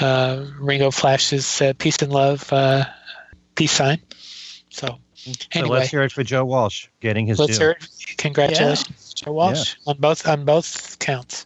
[0.00, 2.86] uh, Ringo flashes uh, peace and love uh,
[3.54, 4.00] peace sign.
[4.70, 4.98] So
[5.52, 7.64] anyway, So let's hear it for Joe Walsh getting his let's due.
[7.64, 7.86] hear it.
[8.16, 11.44] Congratulations, Joe Walsh, on both on both counts.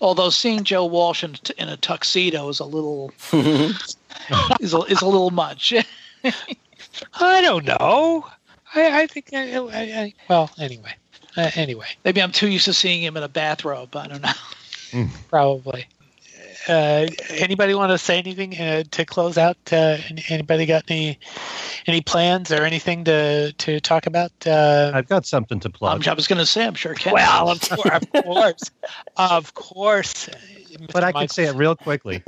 [0.00, 5.06] Although seeing Joe Walsh in, in a tuxedo is a little is a, is a
[5.06, 5.74] little much.
[7.12, 8.26] I don't know.
[8.74, 9.34] I, I think.
[9.34, 10.94] I, I, I, well, anyway.
[11.36, 13.94] Uh, anyway, Maybe I'm too used to seeing him in a bathrobe.
[13.94, 15.06] I don't know.
[15.28, 15.86] probably.
[16.68, 19.56] Uh, anybody want to say anything uh, to close out?
[19.72, 19.96] Uh,
[20.28, 21.18] anybody got any
[21.86, 24.32] any plans or anything to to talk about?
[24.46, 26.08] Uh, I've got something to I'm, plug.
[26.08, 27.14] I was going to say I'm sure Ken.
[27.14, 28.70] Well, of course, of course,
[29.16, 30.28] of course.
[30.92, 31.18] but I Mr.
[31.20, 32.22] can say it real quickly.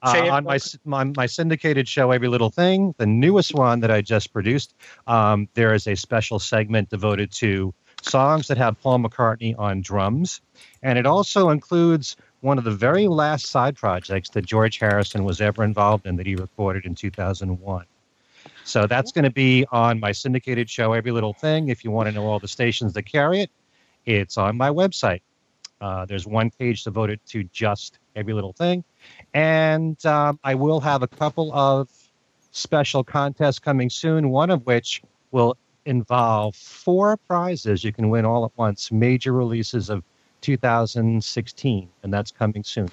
[0.00, 3.80] Uh, Say it on my, my my syndicated show, Every Little Thing, the newest one
[3.80, 4.74] that I just produced,
[5.06, 7.74] um, there is a special segment devoted to
[8.04, 10.40] songs that have Paul McCartney on drums,
[10.82, 15.40] and it also includes one of the very last side projects that George Harrison was
[15.40, 17.86] ever involved in that he recorded in 2001.
[18.64, 21.68] So that's going to be on my syndicated show, Every Little Thing.
[21.68, 23.50] If you want to know all the stations that carry it,
[24.06, 25.20] it's on my website.
[25.80, 28.84] Uh, there's one page devoted to just Every Little Thing.
[29.32, 31.88] And um, I will have a couple of
[32.52, 35.56] special contests coming soon, one of which will
[35.86, 40.02] involve four prizes you can win all at once, major releases of
[40.42, 42.88] 2016, and that's coming soon.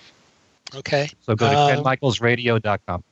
[0.73, 3.03] Okay, So go to Um, kenmichaelsradio.com.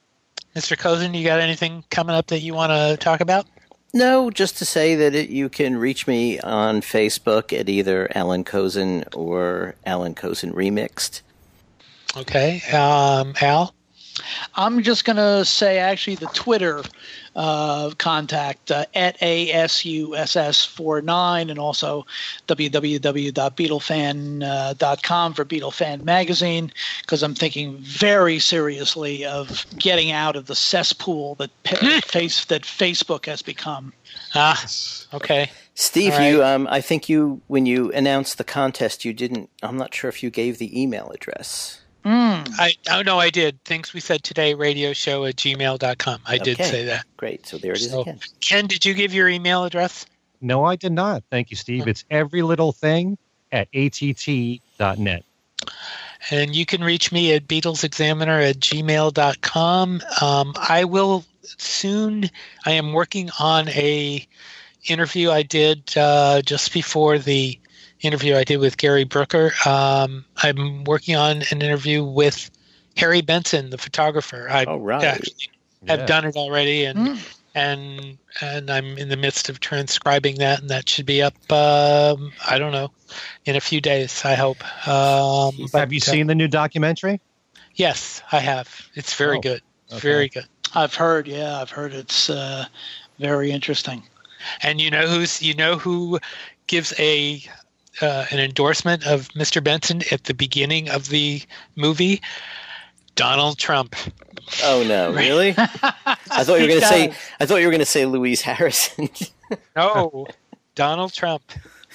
[0.56, 0.78] Mr.
[0.78, 3.46] Kozinn, you got anything coming up that you want to talk about?
[3.94, 8.44] No, just to say that it, you can reach me on Facebook at either Alan
[8.44, 11.22] Kozinn or Alan Kozinn Remixed.
[12.16, 13.74] Okay, um, Al.
[14.56, 16.82] I'm just going to say actually the Twitter
[17.36, 22.06] uh, contact uh, at ASUSS49 and also
[22.48, 30.56] www.beatlefan.com for Beatle Fan Magazine because I'm thinking very seriously of getting out of the
[30.56, 33.94] cesspool that pa- face that Facebook has become.
[34.36, 34.62] Ah,
[35.14, 35.50] okay.
[35.76, 39.50] Steve, All you, um, I think you, when you announced the contest, you didn't.
[39.64, 41.80] I'm not sure if you gave the email address.
[42.10, 43.64] I oh no, I did.
[43.64, 46.22] Things we said today, radio show at gmail.com.
[46.26, 47.06] I did say that.
[47.18, 47.46] Great.
[47.46, 48.20] So there it is So- again.
[48.42, 50.06] Ken, did you give your email address?
[50.42, 51.24] No, I did not.
[51.30, 51.88] Thank you, Steve.
[51.88, 53.18] It's every little thing
[53.52, 55.26] at att.net.
[56.32, 60.02] And you can reach me at BeatlesExaminer at gmail.com.
[60.22, 62.30] Um, I will soon,
[62.66, 64.26] I am working on a
[64.88, 67.59] interview I did uh, just before the
[68.02, 69.52] interview I did with Gary Brooker.
[69.66, 72.50] Um, I'm working on an interview with
[72.98, 74.48] Harry Benson, the photographer.
[74.50, 75.04] I All right.
[75.04, 75.50] actually
[75.88, 77.20] have done it already, and Mm.
[77.56, 81.34] and and I'm in the midst of transcribing that, and that should be up.
[81.52, 82.92] Um, I don't know,
[83.46, 84.24] in a few days.
[84.26, 84.64] I hope.
[84.88, 87.20] Um, but, Have you uh, seen the new documentary?
[87.76, 88.70] Yes, I have.
[88.96, 89.62] It's very Oh, good.
[89.92, 90.00] Okay.
[90.00, 90.46] very good.
[90.76, 92.66] I've heard, yeah, I've heard it's uh,
[93.18, 94.04] very interesting.
[94.62, 96.20] And you know who's you know who
[96.68, 97.42] gives a
[98.02, 99.64] uh, an endorsement of Mr.
[99.64, 101.42] Benson at the beginning of the
[101.76, 102.22] movie?
[103.16, 103.96] Donald Trump.
[104.64, 105.54] Oh no, really?
[105.58, 107.14] I thought you were going to say.
[107.40, 109.10] I thought you were going to say Louise Harrison.
[109.76, 110.26] no,
[110.76, 111.44] Donald Trump.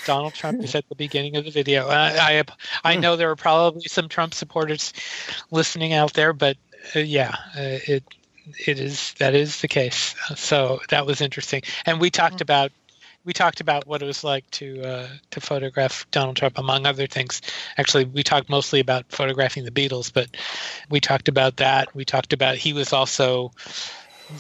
[0.05, 1.89] Donald Trump is at the beginning of the video.
[1.89, 2.45] I I,
[2.85, 4.93] I know there are probably some Trump supporters
[5.51, 6.59] listening out there, but
[6.95, 8.05] uh, yeah, uh, it
[8.67, 10.15] it is that is the case.
[10.37, 12.71] So that was interesting, and we talked about
[13.25, 17.07] we talked about what it was like to uh, to photograph Donald Trump, among other
[17.07, 17.41] things.
[17.79, 20.29] Actually, we talked mostly about photographing the Beatles, but
[20.91, 21.95] we talked about that.
[21.95, 23.53] We talked about he was also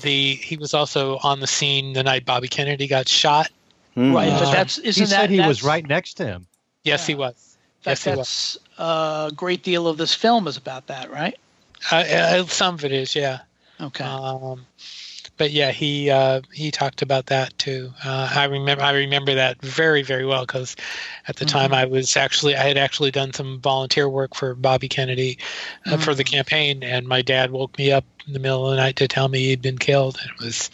[0.03, 3.51] the he was also on the scene the night Bobby Kennedy got shot.
[3.97, 4.15] Mm.
[4.15, 6.47] Right, but that's isn't he that said he was right next to him.
[6.83, 7.07] Yes, yeah.
[7.07, 7.57] he was.
[7.87, 8.59] yes, he was.
[8.77, 11.39] A great deal of this film is about that, right?
[11.93, 13.41] Uh, uh, some of it is, yeah.
[13.81, 14.05] Okay.
[14.05, 14.67] Um,
[15.37, 17.93] but yeah, he uh, he talked about that too.
[18.05, 20.77] Uh, I remember I remember that very very well because
[21.29, 21.59] at the mm-hmm.
[21.59, 25.39] time I was actually I had actually done some volunteer work for Bobby Kennedy
[25.87, 26.03] uh, mm-hmm.
[26.03, 26.31] for the mm.
[26.33, 29.29] campaign, and my dad woke me up in the middle of the night to tell
[29.29, 30.19] me he'd been killed.
[30.25, 30.71] It was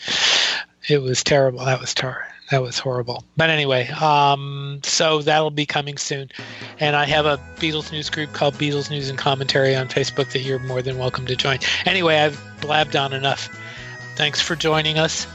[0.88, 1.64] it was terrible.
[1.64, 3.24] That was terrible that was horrible.
[3.36, 6.30] But anyway, um, so that'll be coming soon.
[6.80, 10.40] And I have a Beatles news group called Beatles News and Commentary on Facebook that
[10.40, 11.58] you're more than welcome to join.
[11.86, 13.48] Anyway, I've blabbed on enough.
[14.16, 15.26] Thanks for joining us.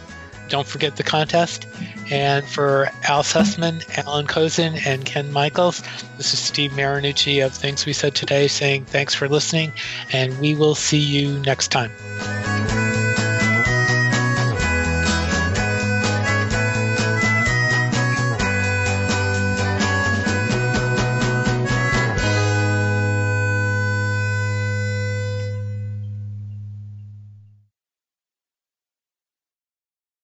[0.49, 1.65] Don't forget the contest.
[2.11, 5.81] And for Al Sussman, Alan Kozinn, and Ken Michaels,
[6.17, 9.73] this is Steve Marinucci of Things We Said Today saying thanks for listening,
[10.11, 11.91] and we will see you next time.